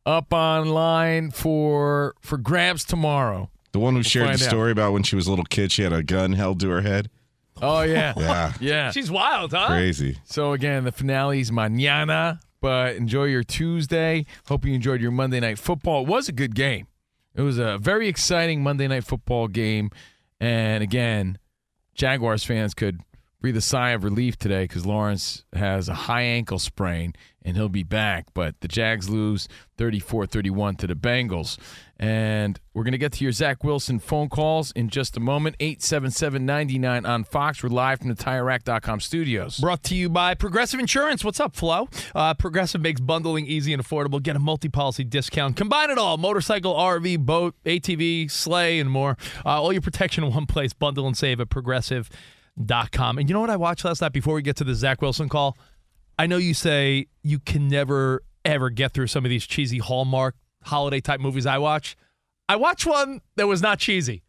[0.05, 3.49] up online for for grabs tomorrow.
[3.71, 4.49] the one who shared the find out.
[4.49, 6.81] story about when she was a little kid, she had a gun held to her
[6.81, 7.09] head.
[7.61, 8.13] Oh yeah.
[8.17, 8.53] Yeah.
[8.59, 8.91] Yeah.
[8.91, 9.67] She's wild, huh?
[9.67, 10.17] Crazy.
[10.25, 14.25] So again, the finale's mañana, but enjoy your Tuesday.
[14.47, 16.03] Hope you enjoyed your Monday night football.
[16.03, 16.87] It was a good game.
[17.35, 19.91] It was a very exciting Monday night football game,
[20.39, 21.39] and again,
[21.93, 23.01] Jaguars fans could
[23.43, 27.67] breathe a sigh of relief today because Lawrence has a high ankle sprain and he'll
[27.67, 28.27] be back.
[28.33, 31.57] But the Jags lose 34 31 to the Bengals.
[31.97, 35.57] And we're going to get to your Zach Wilson phone calls in just a moment.
[35.59, 37.61] 877 99 on Fox.
[37.61, 39.59] We're live from the TireRack.com studios.
[39.59, 41.25] Brought to you by Progressive Insurance.
[41.25, 41.89] What's up, Flo?
[42.15, 44.23] Uh, Progressive makes bundling easy and affordable.
[44.23, 45.57] Get a multi-policy discount.
[45.57, 49.17] Combine it all: motorcycle, RV, boat, ATV, sleigh, and more.
[49.45, 50.71] Uh, all your protection in one place.
[50.71, 52.17] Bundle and save at Progressive.com.
[53.17, 54.13] And you know what I watched last night?
[54.13, 55.57] Before we get to the Zach Wilson call,
[56.17, 60.35] I know you say you can never ever get through some of these cheesy Hallmark
[60.63, 61.95] holiday type movies I watch.
[62.47, 64.23] I watched one that was not cheesy.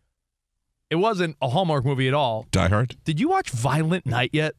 [0.91, 2.47] It It wasn't a Hallmark movie at all.
[2.51, 2.97] Die Hard?
[3.05, 4.55] Did you watch Violent Night yet?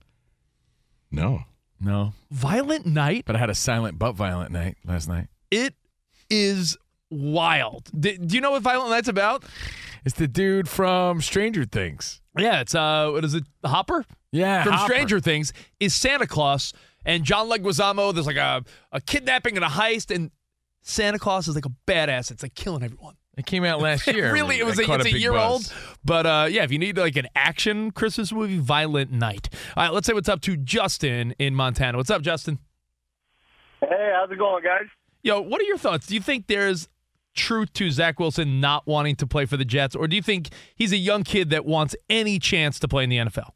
[1.11, 1.43] No.
[1.79, 2.13] No.
[2.31, 3.23] Violent Night?
[3.25, 5.27] But I had a silent but violent night last night.
[5.51, 5.75] It
[6.29, 6.77] is
[7.09, 7.89] wild.
[7.97, 9.43] D- do you know what Violent Night's about?
[10.03, 12.21] It's the dude from Stranger Things.
[12.37, 13.43] Yeah, it's uh, what is it?
[13.63, 14.05] Hopper?
[14.31, 14.93] Yeah, from Hopper.
[14.93, 16.73] Stranger Things is Santa Claus
[17.05, 18.13] and John Leguizamo.
[18.13, 20.31] There's like a, a kidnapping and a heist, and
[20.81, 22.31] Santa Claus is like a badass.
[22.31, 23.15] It's like killing everyone.
[23.37, 24.31] It came out last year.
[24.33, 25.71] really, it was I a, caught it's a big year buzz.
[25.71, 25.73] old.
[26.03, 29.49] But uh, yeah, if you need like an action Christmas movie, Violent Night.
[29.75, 31.97] All right, let's say what's up to Justin in Montana.
[31.97, 32.59] What's up, Justin?
[33.81, 34.87] Hey, how's it going, guys?
[35.21, 36.07] Yo, what are your thoughts?
[36.07, 36.87] Do you think there's
[37.35, 40.49] truth to Zach Wilson not wanting to play for the Jets, or do you think
[40.75, 43.51] he's a young kid that wants any chance to play in the NFL?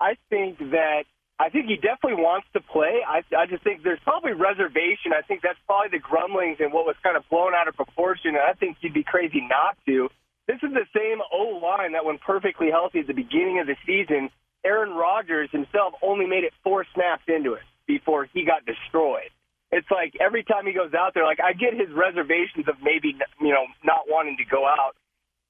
[0.00, 1.04] I think that
[1.38, 3.00] I think he definitely wants to play.
[3.06, 5.12] I, I just think there's probably reservation.
[5.16, 8.36] I think that's probably the grumblings and what was kind of blown out of proportion.
[8.36, 10.08] And I think you'd be crazy not to.
[10.46, 13.76] This is the same O line that, when perfectly healthy at the beginning of the
[13.86, 14.30] season,
[14.64, 19.30] Aaron Rodgers himself only made it four snaps into it before he got destroyed.
[19.72, 23.16] It's like every time he goes out there, like I get his reservations of maybe
[23.40, 24.94] you know not wanting to go out,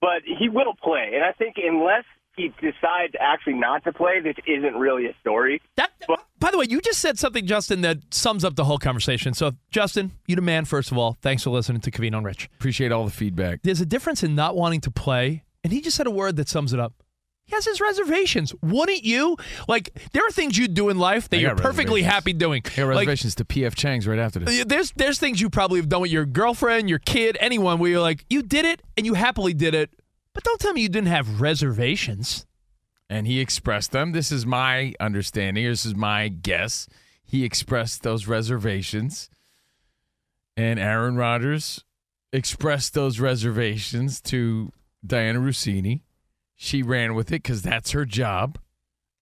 [0.00, 1.10] but he will play.
[1.14, 2.04] And I think unless
[2.36, 5.60] he decides actually not to play, this isn't really a story.
[5.76, 5.90] That,
[6.38, 9.34] by the way, you just said something, Justin, that sums up the whole conversation.
[9.34, 11.18] So, Justin, you the man, first of all.
[11.20, 12.48] Thanks for listening to Covino and Rich.
[12.54, 13.60] Appreciate all the feedback.
[13.62, 16.48] There's a difference in not wanting to play, and he just said a word that
[16.48, 16.94] sums it up.
[17.52, 18.54] Has his reservations.
[18.62, 19.36] Wouldn't you?
[19.68, 22.62] Like, there are things you do in life that you're perfectly happy doing.
[22.64, 24.64] I got Like, reservations to PF Chang's right after this.
[24.64, 28.00] there's there's things you probably have done with your girlfriend, your kid, anyone where you're
[28.00, 29.90] like, you did it and you happily did it,
[30.34, 32.46] but don't tell me you didn't have reservations.
[33.10, 34.12] and he expressed them.
[34.12, 35.64] This is my understanding.
[35.66, 36.88] This is my guess.
[37.22, 39.28] He expressed those reservations,
[40.56, 41.84] and Aaron Rodgers
[42.32, 44.72] expressed those reservations to
[45.06, 46.00] Dianna Russini.
[46.62, 48.56] She ran with it because that's her job.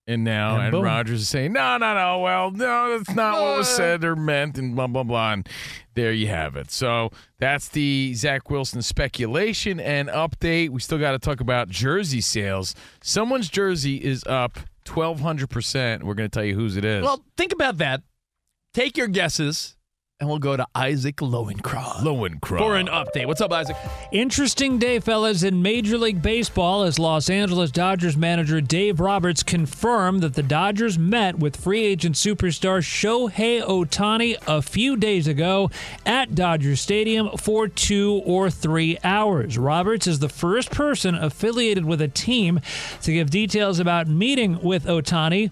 [0.06, 0.82] And now And Aaron boom.
[0.84, 4.58] Rodgers is saying, no, no, no, well, no, that's not what was said or meant,
[4.58, 5.32] and blah, blah, blah.
[5.32, 5.48] And
[5.94, 6.70] there you have it.
[6.70, 10.68] So that's the Zach Wilson speculation and update.
[10.68, 12.74] We still got to talk about jersey sales.
[13.02, 16.02] Someone's jersey is up 1,200%.
[16.02, 17.02] We're going to tell you whose it is.
[17.02, 18.02] Well, think about that.
[18.74, 19.76] Take your guesses,
[20.20, 22.02] and we'll go to Isaac Lowenkron.
[22.02, 22.58] Lowenkron.
[22.58, 23.26] For an update.
[23.26, 23.74] What's up, Isaac?
[24.12, 30.22] Interesting day, fellas, in Major League Baseball as Los Angeles Dodgers manager Dave Roberts confirmed
[30.22, 35.70] that the Dodgers met with free agent superstar Shohei Ohtani a few days ago
[36.04, 39.56] at Dodger Stadium for two or three hours.
[39.56, 42.60] Roberts is the first person affiliated with a team
[43.00, 45.50] to give details about meeting with Ohtani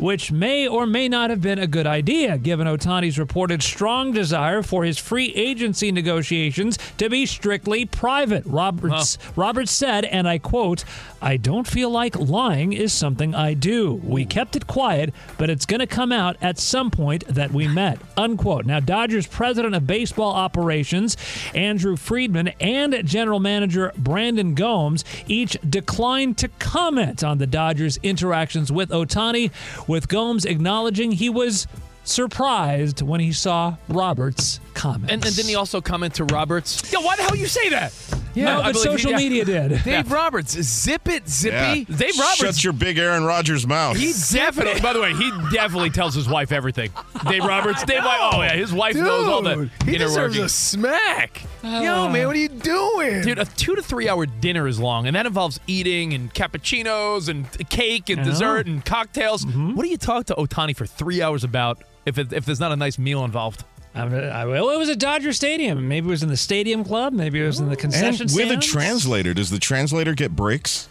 [0.00, 4.62] which may or may not have been a good idea, given Ohtani's reported strong desire
[4.62, 8.44] for his free agency negotiations to be strictly private.
[8.46, 10.84] Roberts Roberts said, and I quote,
[11.20, 14.00] "I don't feel like lying is something I do.
[14.02, 17.68] We kept it quiet, but it's going to come out at some point that we
[17.68, 18.66] met." Unquote.
[18.66, 21.16] Now, Dodgers president of baseball operations
[21.54, 28.72] Andrew Friedman and general manager Brandon Gomes each declined to comment on the Dodgers' interactions
[28.72, 29.50] with Otani,
[29.90, 31.66] with Gomes acknowledging he was
[32.04, 35.12] surprised when he saw Roberts' comments.
[35.12, 36.92] And, and didn't he also comment to Roberts?
[36.92, 37.92] Yo, why the hell you say that?
[38.36, 39.82] No, I but social he- media did.
[39.82, 41.56] Dave Roberts, zip it, zippy.
[41.88, 41.96] Yeah.
[41.96, 42.36] Dave Roberts.
[42.36, 43.96] Shut your big Aaron Rodgers mouth.
[43.96, 44.80] He definitely.
[44.80, 46.92] By the way, he definitely tells his wife everything.
[47.28, 47.82] Dave Roberts.
[47.84, 48.02] Dave.
[48.04, 50.52] Oh yeah, his wife knows all the Dude, he inner deserves workings.
[50.52, 51.42] a smack.
[51.62, 52.08] Yo, oh.
[52.08, 53.22] man, what are you doing?
[53.22, 57.28] Dude, a two to three hour dinner is long, and that involves eating and cappuccinos
[57.28, 58.30] and cake and I know.
[58.30, 59.44] dessert and cocktails.
[59.44, 59.74] Mm-hmm.
[59.74, 62.70] What do you talk to Ohtani for three hours about if it, if there's not
[62.72, 63.64] a nice meal involved?
[63.94, 65.88] I, I, well, it was at Dodger Stadium.
[65.88, 67.12] Maybe it was in the stadium club.
[67.12, 68.28] Maybe it was in the concession.
[68.28, 70.88] and with a translator, does the translator get breaks?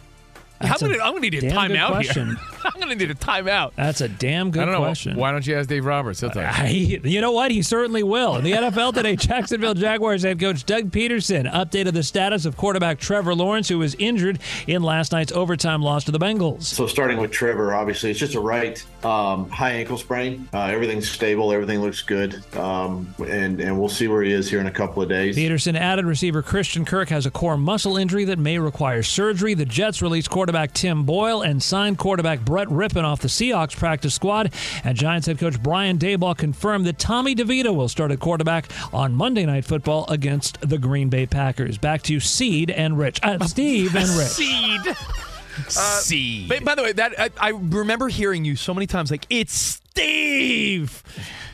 [0.60, 2.36] I'm That's gonna, I'm gonna need a timeout here.
[2.64, 3.72] I'm gonna need a timeout.
[3.76, 4.80] That's a damn good I don't know.
[4.80, 5.16] question.
[5.16, 6.20] Why don't you ask Dave Roberts?
[6.20, 6.98] He'll tell you.
[6.98, 7.50] He- you know what?
[7.50, 8.36] He certainly will.
[8.36, 12.98] In the NFL today, Jacksonville Jaguars head coach Doug Pederson updated the status of quarterback
[12.98, 16.64] Trevor Lawrence, who was injured in last night's overtime loss to the Bengals.
[16.64, 20.46] So starting with Trevor, obviously it's just a right um, high ankle sprain.
[20.52, 24.60] Uh, everything's stable, everything looks good, um, and and we'll see where he is here
[24.60, 25.36] in a couple of days.
[25.36, 29.54] Peterson added receiver Christian Kirk has a core muscle injury that may require surgery.
[29.54, 34.14] The Jets released quarterback Tim Boyle and signed quarterback Brett Rypien off the Seahawks practice
[34.14, 34.52] squad.
[34.84, 39.14] And Giants head coach Brian Daboll confirmed that Tommy DeVito will start at quarterback on
[39.14, 41.78] Monday Night Football against the Green Bay Packers.
[41.78, 43.20] Back to Seed and Rich.
[43.22, 44.28] Uh, Steve and Rich.
[44.28, 44.80] Seed.
[45.68, 46.46] See.
[46.48, 49.54] By, by the way, that I, I remember hearing you so many times, like it's
[49.54, 51.02] Steve.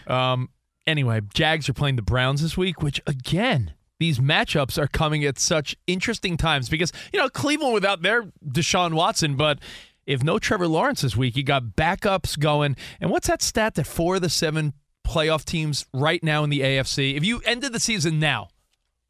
[0.07, 0.51] Um.
[0.87, 5.39] Anyway, Jags are playing the Browns this week, which again, these matchups are coming at
[5.39, 9.59] such interesting times because, you know, Cleveland without their Deshaun Watson, but
[10.07, 12.77] if no Trevor Lawrence this week, you got backups going.
[13.01, 14.75] And what's that stat that four of the seven
[15.07, 18.49] playoff teams right now in the AFC, if you ended the season now,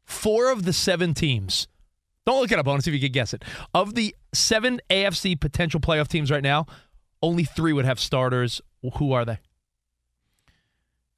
[0.03, 1.67] four of the seven teams,
[2.25, 3.43] don't look it up, I want to see if you can guess it.
[3.73, 6.65] Of the seven AFC potential playoff teams right now,
[7.21, 8.61] only three would have starters.
[8.97, 9.39] Who are they?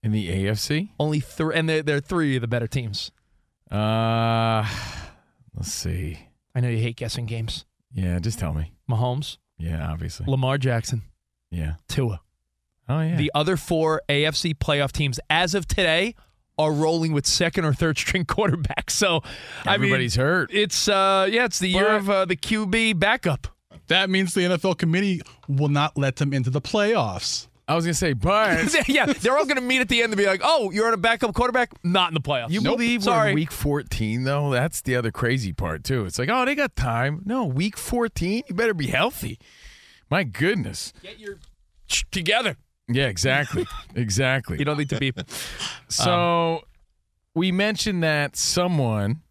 [0.01, 0.89] In the AFC?
[0.99, 3.11] Only three, and they're, they're three of the better teams.
[3.71, 4.65] Uh,
[5.55, 6.19] let's see.
[6.55, 7.65] I know you hate guessing games.
[7.93, 8.71] Yeah, just tell me.
[8.89, 10.25] Mahomes, Yeah, obviously.
[10.27, 11.03] Lamar Jackson,
[11.51, 11.75] Yeah.
[11.87, 12.21] Tua.
[12.87, 13.17] Oh yeah.
[13.17, 16.15] The other four AFC playoff teams, as of today,
[16.57, 18.91] are rolling with second or third string quarterbacks.
[18.91, 19.21] So
[19.67, 20.53] Everybody's I mean, hurt.
[20.53, 23.47] It's uh, yeah, it's the year But- of uh, the QB backup.
[23.87, 27.47] That means the NFL committee will not let them into the playoffs.
[27.69, 30.17] I was gonna say, but yeah, they're all going to meet at the end and
[30.17, 33.11] be like, "Oh, you're on a backup quarterback, not in the playoffs." you believe we're
[33.11, 33.29] Sorry.
[33.29, 34.49] in week 14 though?
[34.49, 36.05] That's the other crazy part too.
[36.05, 37.21] It's like, oh, they got time.
[37.25, 39.37] No, week 14, you better be healthy.
[40.09, 40.93] My goodness.
[41.03, 41.37] Get your
[42.11, 42.57] together.
[42.87, 43.67] Yeah, exactly.
[43.95, 44.57] exactly.
[44.57, 45.13] You don't need to be.
[45.89, 46.63] So
[47.35, 49.21] we mentioned that someone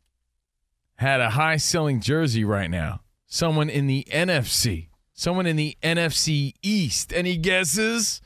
[0.94, 3.00] had a high selling jersey right now.
[3.26, 4.88] Someone in the NFC.
[5.12, 7.12] Someone in the NFC East.
[7.12, 8.20] Any guesses?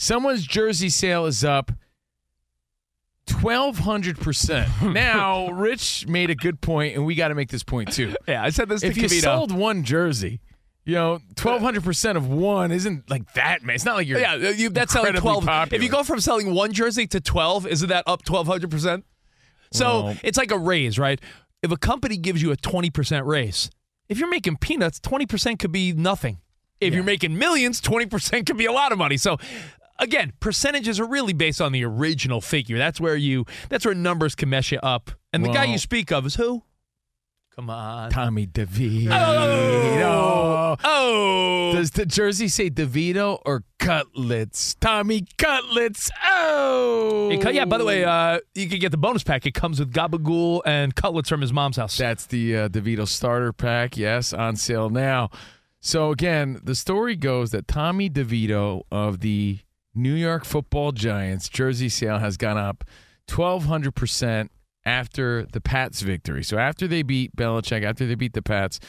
[0.00, 1.72] Someone's jersey sale is up
[3.26, 4.92] 1200%.
[4.94, 8.14] now, Rich made a good point, and we got to make this point too.
[8.28, 9.22] Yeah, I said this If to you Kavito.
[9.22, 10.40] sold one jersey,
[10.84, 13.74] you know, 1200% of one isn't like that, man.
[13.74, 15.44] It's not like you're yeah, you, that's selling twelve.
[15.44, 15.76] popular.
[15.76, 19.04] If you go from selling one jersey to twelve, isn't that up twelve hundred percent?
[19.72, 21.20] So Well- it's like a raise, right?
[21.62, 23.70] If a company gives you a twenty percent raise,
[24.08, 26.38] if you're making peanuts, twenty percent could be nothing.
[26.80, 29.16] If you're making millions, twenty percent could be a lot of money.
[29.16, 29.36] So.
[29.98, 32.78] Again, percentages are really based on the original figure.
[32.78, 33.44] That's where you.
[33.68, 35.10] That's where numbers can mess you up.
[35.32, 36.62] And the guy you speak of is who?
[37.58, 38.10] Come on.
[38.10, 39.08] Tommy DeVito.
[39.10, 41.72] Oh, oh.
[41.74, 44.76] Does the jersey say DeVito or Cutlets?
[44.76, 46.08] Tommy Cutlets.
[46.24, 47.30] Oh.
[47.32, 49.44] It yeah, by the way, uh, you can get the bonus pack.
[49.44, 51.98] It comes with gabagool and cutlets from his mom's house.
[51.98, 53.96] That's the uh, DeVito starter pack.
[53.96, 55.30] Yes, on sale now.
[55.80, 59.58] So again, the story goes that Tommy DeVito of the
[59.98, 62.84] New York Football Giants jersey sale has gone up
[63.34, 64.50] 1200 percent
[64.84, 66.42] after the Pats victory.
[66.42, 68.80] So after they beat Belichick, after they beat the Pats,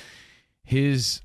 [0.64, 1.22] his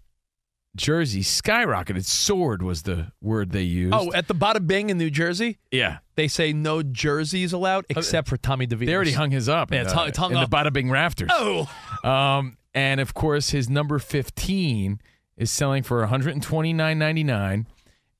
[0.76, 2.04] jersey skyrocketed.
[2.04, 3.94] Soared was the word they used.
[3.94, 5.98] Oh, at the Bada Bing in New Jersey, yeah.
[6.16, 8.86] they say no jerseys allowed except for Tommy DeVito.
[8.86, 9.70] They already hung his up.
[9.70, 10.50] Yeah, in, it's hung- it's hung in up.
[10.50, 11.30] the Bada Bing rafters.
[11.32, 11.70] Oh,
[12.02, 15.00] Um, and of course, his number 15
[15.36, 17.66] is selling for $129.99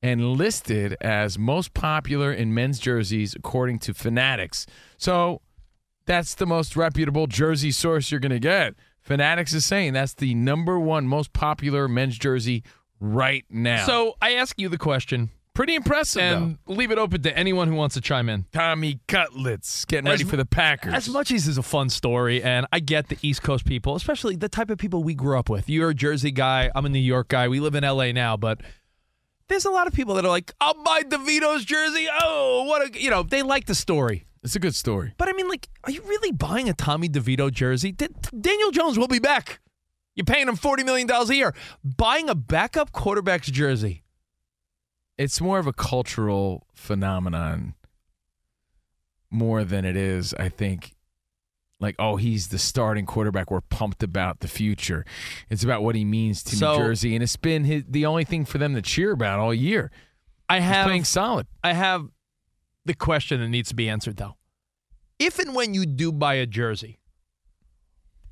[0.05, 4.67] and listed as most popular in men's jerseys according to Fanatics.
[4.99, 5.41] So
[6.05, 8.75] that's the most reputable jersey source you're going to get.
[9.01, 12.63] Fanatics is saying that's the number one most popular men's jersey
[12.99, 13.83] right now.
[13.87, 17.73] so I ask you the question pretty impressive, and leave it open to anyone who
[17.75, 18.45] wants to chime in.
[18.51, 20.93] Tommy Cutlets getting As ready for the Packers.
[20.93, 24.35] As much as is a fun story, and I get the East Coast people, especially
[24.35, 25.67] the type of people we grew up with.
[25.67, 27.47] You're a Jersey guy, I'm a New York guy.
[27.47, 28.61] We live in LA now, but
[29.47, 32.07] there's a lot of people that are like, I'll buy DeVito's jersey.
[32.21, 34.25] Oh, what a, you know, they like the story.
[34.43, 35.13] it's a good story.
[35.17, 37.91] But I mean, like, are you really buying a Tommy DeVito jersey?
[37.91, 38.07] D-
[38.39, 39.59] Daniel Jones will be back.
[40.15, 41.53] You're paying him $40 million a year.
[41.83, 44.03] Buying a backup quarterback's jersey.
[45.17, 47.73] it's more of a cultural phenomenon
[49.31, 50.94] more than it is i think
[51.79, 55.05] like oh he's the starting quarterback we're pumped about the future
[55.49, 58.23] it's about what he means to So- new jersey and it's been his, the only
[58.23, 59.91] thing for them to cheer about all year
[60.47, 62.07] I he's have playing solid I have
[62.85, 64.35] the question that needs to be answered though.
[65.17, 66.99] If and when you do buy a jersey,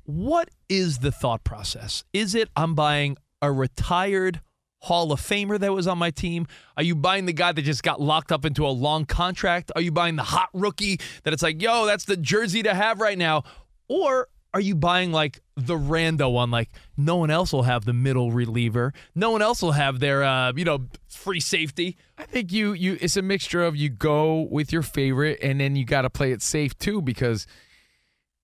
[0.04, 2.04] what is the thought process?
[2.12, 4.40] Is it I'm buying a retired
[4.84, 6.46] Hall of Famer that was on my team?
[6.76, 9.72] Are you buying the guy that just got locked up into a long contract?
[9.74, 13.00] Are you buying the hot rookie that it's like, yo, that's the jersey to have
[13.00, 13.44] right now?
[13.88, 16.50] Or are you buying like the rando one?
[16.50, 18.92] Like no one else will have the middle reliever.
[19.14, 21.96] No one else will have their, uh, you know, free safety.
[22.18, 25.74] i think you you it's a mixture of you go with your favorite and then
[25.74, 27.46] you got to play it safe too because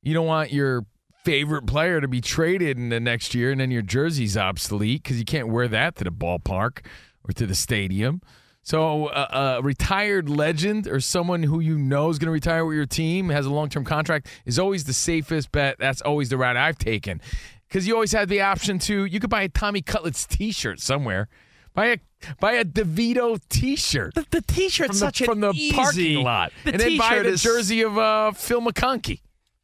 [0.02, 0.86] you don't want your
[1.24, 5.18] favorite player to be traded in the next year and then your jersey's obsolete because
[5.18, 6.84] you can't wear that to the ballpark
[7.24, 8.22] or to the stadium.
[8.62, 12.76] So a, a retired legend or someone who you know is going to retire with
[12.76, 15.76] your team has a long term contract is always the safest bet.
[15.78, 17.20] That's always the route I've taken
[17.68, 21.28] because you always have the option to you could buy a Tommy Cutlets T-shirt somewhere.
[21.72, 21.98] Buy a
[22.40, 26.22] buy a DeVito T-shirt The, the t-shirt's from the, such an from the easy- parking
[26.24, 29.20] lot, The and then buy the is jersey of uh, Phil McConkey.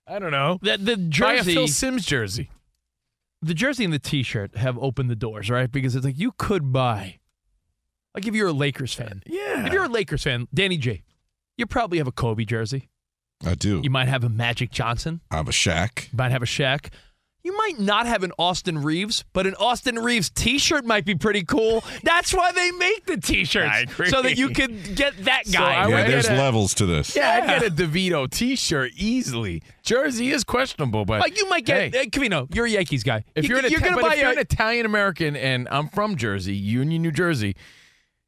[0.06, 0.58] I don't know.
[0.62, 2.50] The, the Buy a jersey, Phil Simms jersey.
[3.42, 5.70] the jersey and the T-shirt have opened the doors, right?
[5.70, 7.18] Because it's like you could buy,
[8.14, 9.22] like if you're a Lakers fan.
[9.26, 9.66] Yeah.
[9.66, 11.02] If you're a Lakers fan, Danny J,
[11.56, 12.88] you probably have a Kobe jersey.
[13.44, 13.80] I do.
[13.82, 15.20] You might have a Magic Johnson.
[15.30, 16.12] I have a Shaq.
[16.12, 16.88] You might have a Shaq.
[17.46, 21.44] You might not have an Austin Reaves, but an Austin Reaves T-shirt might be pretty
[21.44, 21.84] cool.
[22.02, 25.74] That's why they make the T-shirts, so that you could get that So guy.
[25.74, 27.14] I Yeah, would there's a- levels to this.
[27.14, 29.62] Yeah, I'd get a DeVito T-shirt easily.
[29.84, 31.98] Jersey is questionable, but like you might get, Hey.
[32.00, 33.22] hey, Covino, you're a Yankees guy.
[33.36, 35.68] If You- you're an, Ita- gonna but buy if you're a, an Italian American and
[35.70, 37.54] I'm from Jersey, Union, New Jersey,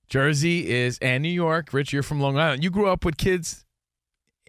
[0.09, 1.73] Jersey is and New York.
[1.73, 2.63] Rich, you're from Long Island.
[2.63, 3.65] You grew up with kids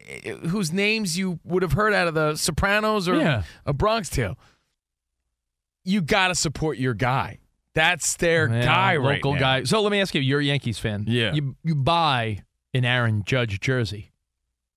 [0.08, 3.44] eh, whose names you would have heard out of the Sopranos or Yeah.
[3.66, 4.38] a Bronx Tale.
[5.90, 7.40] You got to support your guy.
[7.76, 9.40] That's their Yeah, guy right local now.
[9.40, 9.64] guy.
[9.64, 11.06] So let me ask you, you're a Yankees fan.
[11.08, 11.34] Yeah.
[11.34, 14.12] You you buy an Aaron Judge jersey.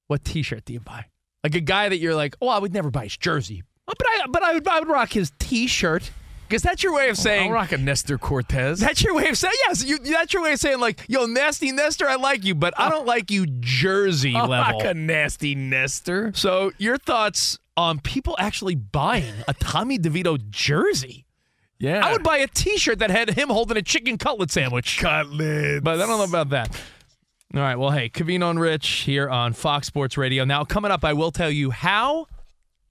[0.08, 1.06] What T-shirt do you buy?
[1.42, 4.26] Like a guy that you're like, oh, I would never buy his jersey, but I
[4.28, 6.10] but I would I would rock his T-shirt
[6.52, 7.48] because that's your way of saying.
[7.48, 8.78] I'll rock a Nestor Cortes.
[8.78, 9.82] That's your way of saying yes.
[9.82, 12.90] You, that's your way of saying like, yo, nasty Nestor, I like you, but I
[12.90, 14.80] don't like you jersey I'll level.
[14.80, 16.30] rock a nasty Nestor.
[16.34, 21.24] So your thoughts on people actually buying a Tommy DeVito jersey?
[21.78, 24.98] Yeah, I would buy a T-shirt that had him holding a chicken cutlet sandwich.
[24.98, 25.82] Cutlet.
[25.82, 26.78] But I don't know about that.
[27.54, 27.76] All right.
[27.76, 30.44] Well, hey, Covino and Rich here on Fox Sports Radio.
[30.44, 32.26] Now, coming up, I will tell you how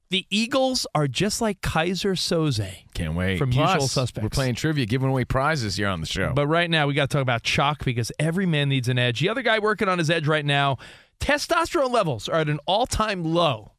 [0.09, 2.91] the Eagles are just like Keyser Soze.
[3.02, 3.38] Can't wait.
[3.38, 4.24] From Plus, Usual Suspects.
[4.24, 6.34] We're playing trivia, giving away prizes here on the show.
[6.36, 9.20] But right now, we got to talk about Choq because every man needs an edge.
[9.20, 10.78] The other guy working on his edge right now,
[11.20, 13.72] testosterone levels are at an all time low.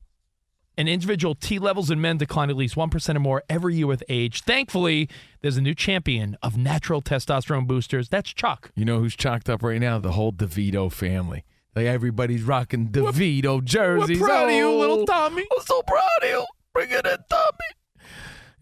[0.77, 4.03] And individual T levels in men decline at least 1% or more every year with
[4.09, 4.41] age.
[4.43, 5.07] Thankfully,
[5.43, 8.09] there's a new champion of natural testosterone boosters.
[8.09, 8.71] That's Choq.
[8.75, 9.99] You know who's chalked up right now?
[9.99, 11.45] The whole DeVito family.
[11.77, 14.19] Like everybody's rocking DeVito jerseys.
[14.19, 15.43] We're proud of you, Oh, little Tommy.
[15.43, 16.47] I'm so proud of you.
[16.73, 17.69] Bring it in, Tommy.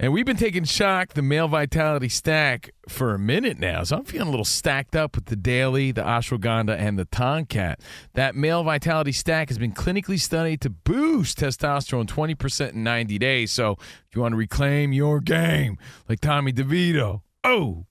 [0.03, 3.83] And we've been taking Choq the male vitality stack for a minute now.
[3.85, 7.81] So I'm feeling a little stacked up with the daily, the ashwagandha, and the tongkat.
[8.15, 13.53] That male vitality stack has been clinically studied to boost testosterone 20% in 90 days.
[13.53, 13.73] So
[14.09, 15.77] if you want to reclaim your game,
[16.09, 17.85] like Tommy DeVito, oh,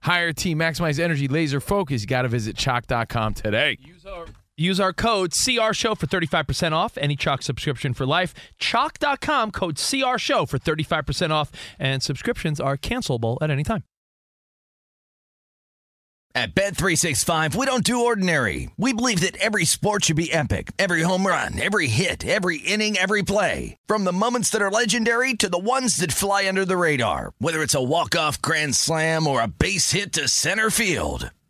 [0.00, 3.78] higher T, maximize energy, laser focus, you got to visit choq.com today.
[3.80, 4.26] Use our
[4.96, 8.34] code CR Show for 35% off any Choq subscription for life.
[8.60, 13.84] Choq.com, code CR Show for 35% off, and subscriptions are cancelable at any time.
[16.34, 18.70] At Bet365, we don't do ordinary.
[18.78, 20.72] We believe that every sport should be epic.
[20.78, 23.76] Every home run, every hit, every inning, every play.
[23.86, 27.34] From the moments that are legendary to the ones that fly under the radar.
[27.38, 31.30] Whether it's a walk-off grand slam or a base hit to center field.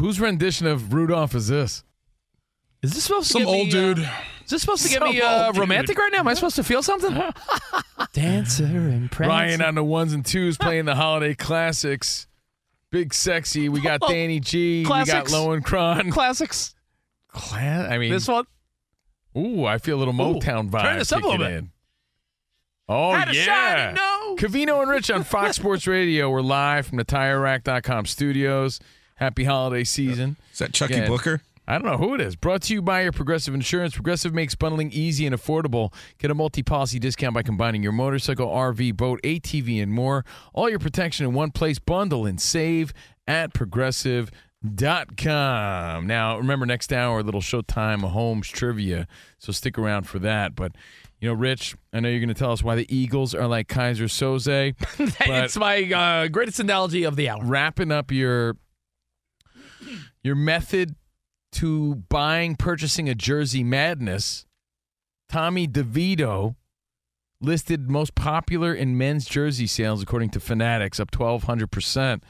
[0.00, 1.84] Whose rendition of Rudolph is this?
[2.82, 3.98] Is this supposed to Some old me, uh, dude.
[3.98, 6.20] is this supposed to get Some me uh, romantic right now?
[6.20, 7.12] Am I supposed to feel something?
[8.14, 9.28] Dancer and prancer.
[9.30, 12.26] Ryan on the ones and twos playing the holiday classics.
[12.90, 13.68] Big sexy.
[13.68, 14.82] We got Danny G.
[14.86, 15.30] Classics.
[15.30, 16.10] We got Lowen.
[16.10, 16.74] Classics.
[17.28, 18.46] Cla- I mean, This one.
[19.36, 20.82] Ooh, I feel a little Motown vibe.
[20.82, 21.52] turn this up a little bit.
[21.58, 21.70] in.
[22.88, 24.38] Oh Had yeah, nose.
[24.40, 26.28] Covino and Rich on Fox Sports Radio.
[26.30, 28.80] We're live from the TireRack.com studios.
[29.20, 30.36] Happy holiday season.
[30.50, 31.42] Is that Chucky Again, Booker?
[31.68, 32.36] I don't know who it is.
[32.36, 33.92] Brought to you by your Progressive Insurance.
[33.94, 35.92] Progressive makes bundling easy and affordable.
[36.18, 40.24] Get a multi-policy discount by combining your motorcycle, RV, boat, ATV, and more.
[40.54, 41.78] All your protection in one place.
[41.78, 42.94] Bundle and save
[43.28, 46.06] at progressive.com.
[46.06, 49.06] Now, remember, next hour, a little Showtime Holmes trivia.
[49.38, 50.56] So stick around for that.
[50.56, 50.72] But,
[51.20, 53.68] you know, Rich, I know you're going to tell us why the Eagles are like
[53.68, 54.74] Keyser Soze.
[54.98, 57.44] it's my uh, greatest analogy of the hour.
[57.44, 58.56] wrapping up your
[60.22, 60.94] your method
[61.52, 64.46] to buying purchasing a jersey madness
[65.28, 66.54] tommy devito
[67.40, 72.22] listed most popular in men's jersey sales according to fanatics up 1200%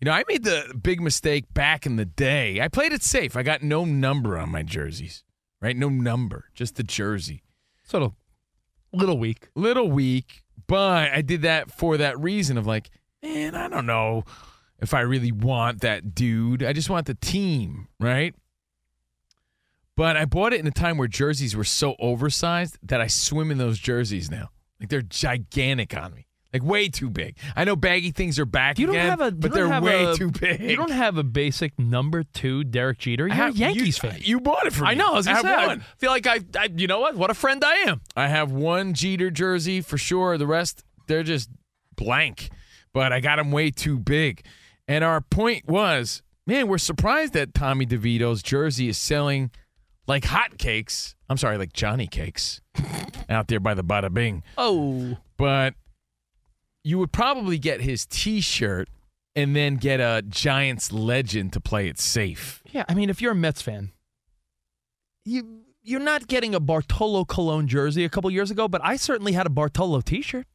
[0.00, 2.60] you know i made the big mistake back in the day.
[2.60, 3.36] I played it safe.
[3.36, 5.24] I got no number on my jerseys
[5.64, 5.76] right?
[5.76, 7.42] No number just the jersey.
[7.82, 8.12] Sort of
[8.92, 9.48] little weak.
[9.54, 12.90] little weak, but I did that for that reason of like,
[13.22, 14.24] man, I don't know
[14.80, 16.62] if I really want that dude.
[16.62, 18.34] I just want the team, right?
[19.96, 23.50] But I bought it in a time where jerseys were so oversized that I swim
[23.50, 24.50] in those jerseys now.
[24.80, 26.26] Like they're gigantic on me.
[26.52, 27.36] Like way too big.
[27.56, 30.14] I know baggy things are back You don't again, have a, but they're way a-
[30.14, 30.60] too big.
[30.60, 33.26] You don't have a basic number two Derek Jeter.
[33.26, 34.18] You're have- a Yankees you, fan.
[34.22, 34.90] You bought it for me.
[34.90, 35.12] I know.
[35.12, 35.84] I was gonna I say, I one.
[35.98, 37.16] feel like I, I, you know what?
[37.16, 38.00] What a friend I am.
[38.16, 40.38] I have one Jeter jersey for sure.
[40.38, 41.50] The rest, they're just
[41.96, 42.50] blank.
[42.92, 44.44] But I got them way too big.
[44.86, 49.50] And our point was, man, we're surprised that Tommy DeVito's jersey is selling
[50.06, 51.14] like hotcakes.
[51.28, 52.60] I'm sorry, like Johnny cakes
[53.28, 54.42] out there by the Bada Bing.
[54.58, 55.74] Oh, But
[56.82, 58.88] you would probably get his T-shirt
[59.34, 62.62] and then get a Giants legend to play it safe.
[62.70, 62.84] yeah.
[62.88, 63.90] I mean, if you're a Mets fan,
[65.24, 69.32] you you're not getting a Bartolo Colon jersey a couple years ago, but I certainly
[69.32, 70.46] had a Bartolo T-shirt.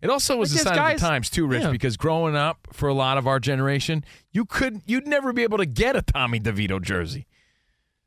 [0.00, 1.70] It also was Like a sign of the times too, Rich, yeah.
[1.70, 5.58] because growing up for a lot of our generation, you could you'd never be able
[5.58, 7.26] to get a Tommy DeVito jersey.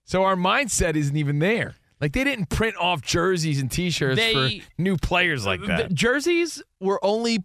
[0.05, 1.75] So our mindset isn't even there.
[1.99, 5.89] Like they didn't print off jerseys and T-shirts They- for new players like that.
[5.89, 7.43] The jerseys were only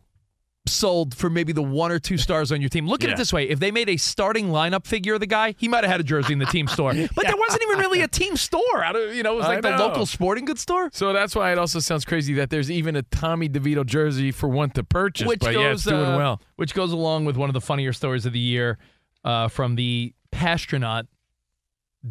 [0.69, 2.87] sold for maybe the one or two stars on your team.
[2.87, 3.15] Look at Yeah.
[3.15, 5.85] it this way: if they made a starting lineup figure of the guy, he might
[5.85, 6.93] have had a jersey in the team store.
[7.15, 8.83] But there wasn't even really a team store.
[8.85, 10.91] Out of you know, it was like the local sporting goods store.
[10.93, 14.49] so that's why it also sounds crazy that there's even a Tommy DeVito jersey for
[14.49, 15.27] one to purchase.
[15.27, 16.41] which but goes yeah, it's doing uh, well.
[16.57, 18.79] Which goes along with one of the funnier stories of the year
[19.25, 21.07] uh, from the astronaut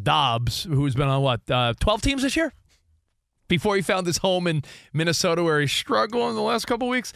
[0.02, 2.52] Dobbs, who's been on what uh, twelve teams this year.
[3.48, 7.12] Before he found his home in Minnesota, where he's struggling the last couple weeks,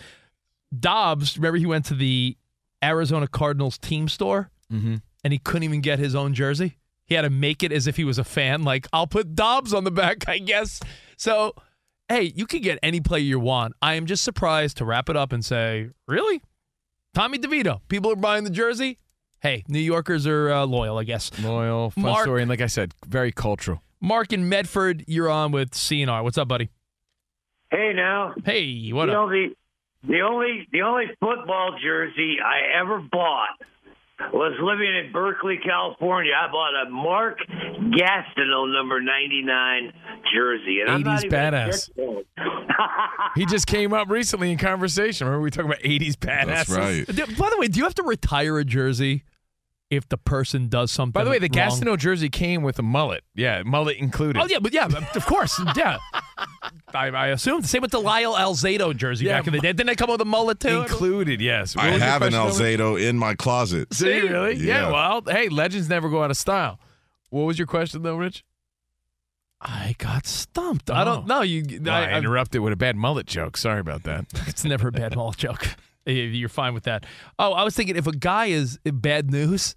[0.76, 1.36] Dobbs.
[1.36, 2.36] Remember, he went to the
[2.82, 4.96] Arizona Cardinals team store, Mm-hmm.
[5.24, 6.76] and he couldn't even get his own jersey.
[7.04, 8.62] He had to make it as if he was a fan.
[8.62, 10.78] Like, I'll put Dobbs on the back, I guess.
[11.16, 11.54] So,
[12.08, 13.74] hey, you can get any player you want.
[13.82, 16.40] I am just surprised to wrap it up and say, really?
[17.14, 17.80] Tommy DeVito.
[17.88, 18.98] People are buying the jersey.
[19.40, 21.32] Hey, New Yorkers are uh, loyal, I guess.
[21.42, 23.82] Loyal, fun Mark- story, and like I said, very cultural.
[24.00, 26.22] Mark in Medford, you're on with CNR.
[26.22, 26.70] What's up, buddy?
[27.70, 29.28] Hey now, Hey, what you up?
[29.28, 29.48] know the
[30.06, 33.60] the only the only football jersey I ever bought
[34.32, 36.32] was living in Berkeley, California.
[36.36, 39.92] I bought a Mark Gastineau number ninety nine
[40.34, 41.90] jersey, and I'm 80s badass.
[43.34, 45.26] He just came up recently in conversation.
[45.26, 46.46] Remember we talking about 80s badasses?
[46.46, 47.06] That's right.
[47.38, 49.24] By the way, do you have to retire a jersey
[49.90, 51.12] if the person does something?
[51.12, 51.68] By the way, the wrong?
[51.68, 53.24] Gastineau jersey came with a mullet.
[53.34, 54.40] Yeah, mullet included.
[54.40, 55.98] Oh yeah, but yeah, of course, yeah.
[56.94, 57.62] I, I assume.
[57.62, 59.72] Same with the Lyle Alzado jersey Yeah, back in the day.
[59.72, 60.82] Didn't they come with a mullet too?
[60.82, 61.76] Included, yes.
[61.76, 63.92] What I have an question, Alzado in my closet.
[63.92, 64.54] See, really?
[64.54, 64.88] Yeah.
[64.88, 64.92] Yeah.
[64.92, 66.78] Well, hey, legends never go out of style.
[67.30, 68.44] What was your question though, Rich?
[69.60, 70.90] I got stumped.
[70.90, 71.26] I don't oh.
[71.26, 71.42] know.
[71.42, 73.56] You, Well, I, I, I, interrupted with a bad mullet joke.
[73.56, 74.24] Sorry about that.
[74.46, 75.76] it's never a bad mullet joke.
[76.06, 77.04] you're fine with that.
[77.38, 79.76] Oh, I was thinking if a guy is bad news,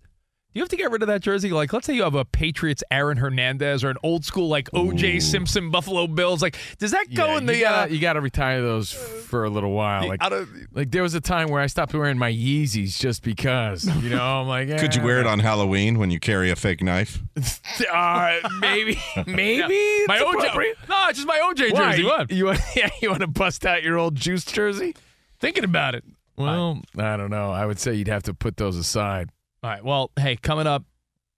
[0.54, 1.50] you have to get rid of that jersey.
[1.52, 5.22] Like, let's say you have a Patriots Aaron Hernandez or an old school like OJ
[5.22, 6.42] Simpson Buffalo Bills.
[6.42, 7.60] Like, does that go Yeah, in you the?
[7.62, 10.08] gotta, uh, you gotta retire those for a little while.
[10.08, 13.24] Like, out of- like there was a time where I stopped wearing my Yeezys just
[13.24, 13.86] because.
[14.04, 16.82] You know, I'm like, Could you wear it on Halloween when you carry a fake
[16.84, 17.20] knife?
[17.92, 20.06] Uh, maybe, maybe Yeah.
[20.08, 20.90] my it's OJ.
[20.90, 21.92] No, it's just my OJ Why?
[21.92, 22.04] jersey.
[22.04, 22.32] What?
[22.32, 22.60] You want?
[22.76, 24.96] Yeah, you want to bust out your old juice jersey?
[25.40, 26.04] Thinking about it.
[26.38, 27.52] Well, I don't know.
[27.52, 29.30] I would say you'd have to put those aside.
[29.64, 29.84] All right.
[29.84, 30.84] Well, hey, coming up,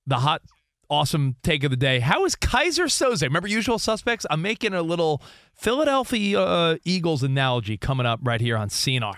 [0.08, 0.42] the hot,
[0.90, 2.00] awesome take of the day.
[2.00, 3.22] How is Keyser Soze?
[3.22, 4.26] Remember Usual Suspects?
[4.32, 5.22] I'm making a little
[5.54, 9.18] Philadelphia uh, Eagles analogy coming up right here on CNR.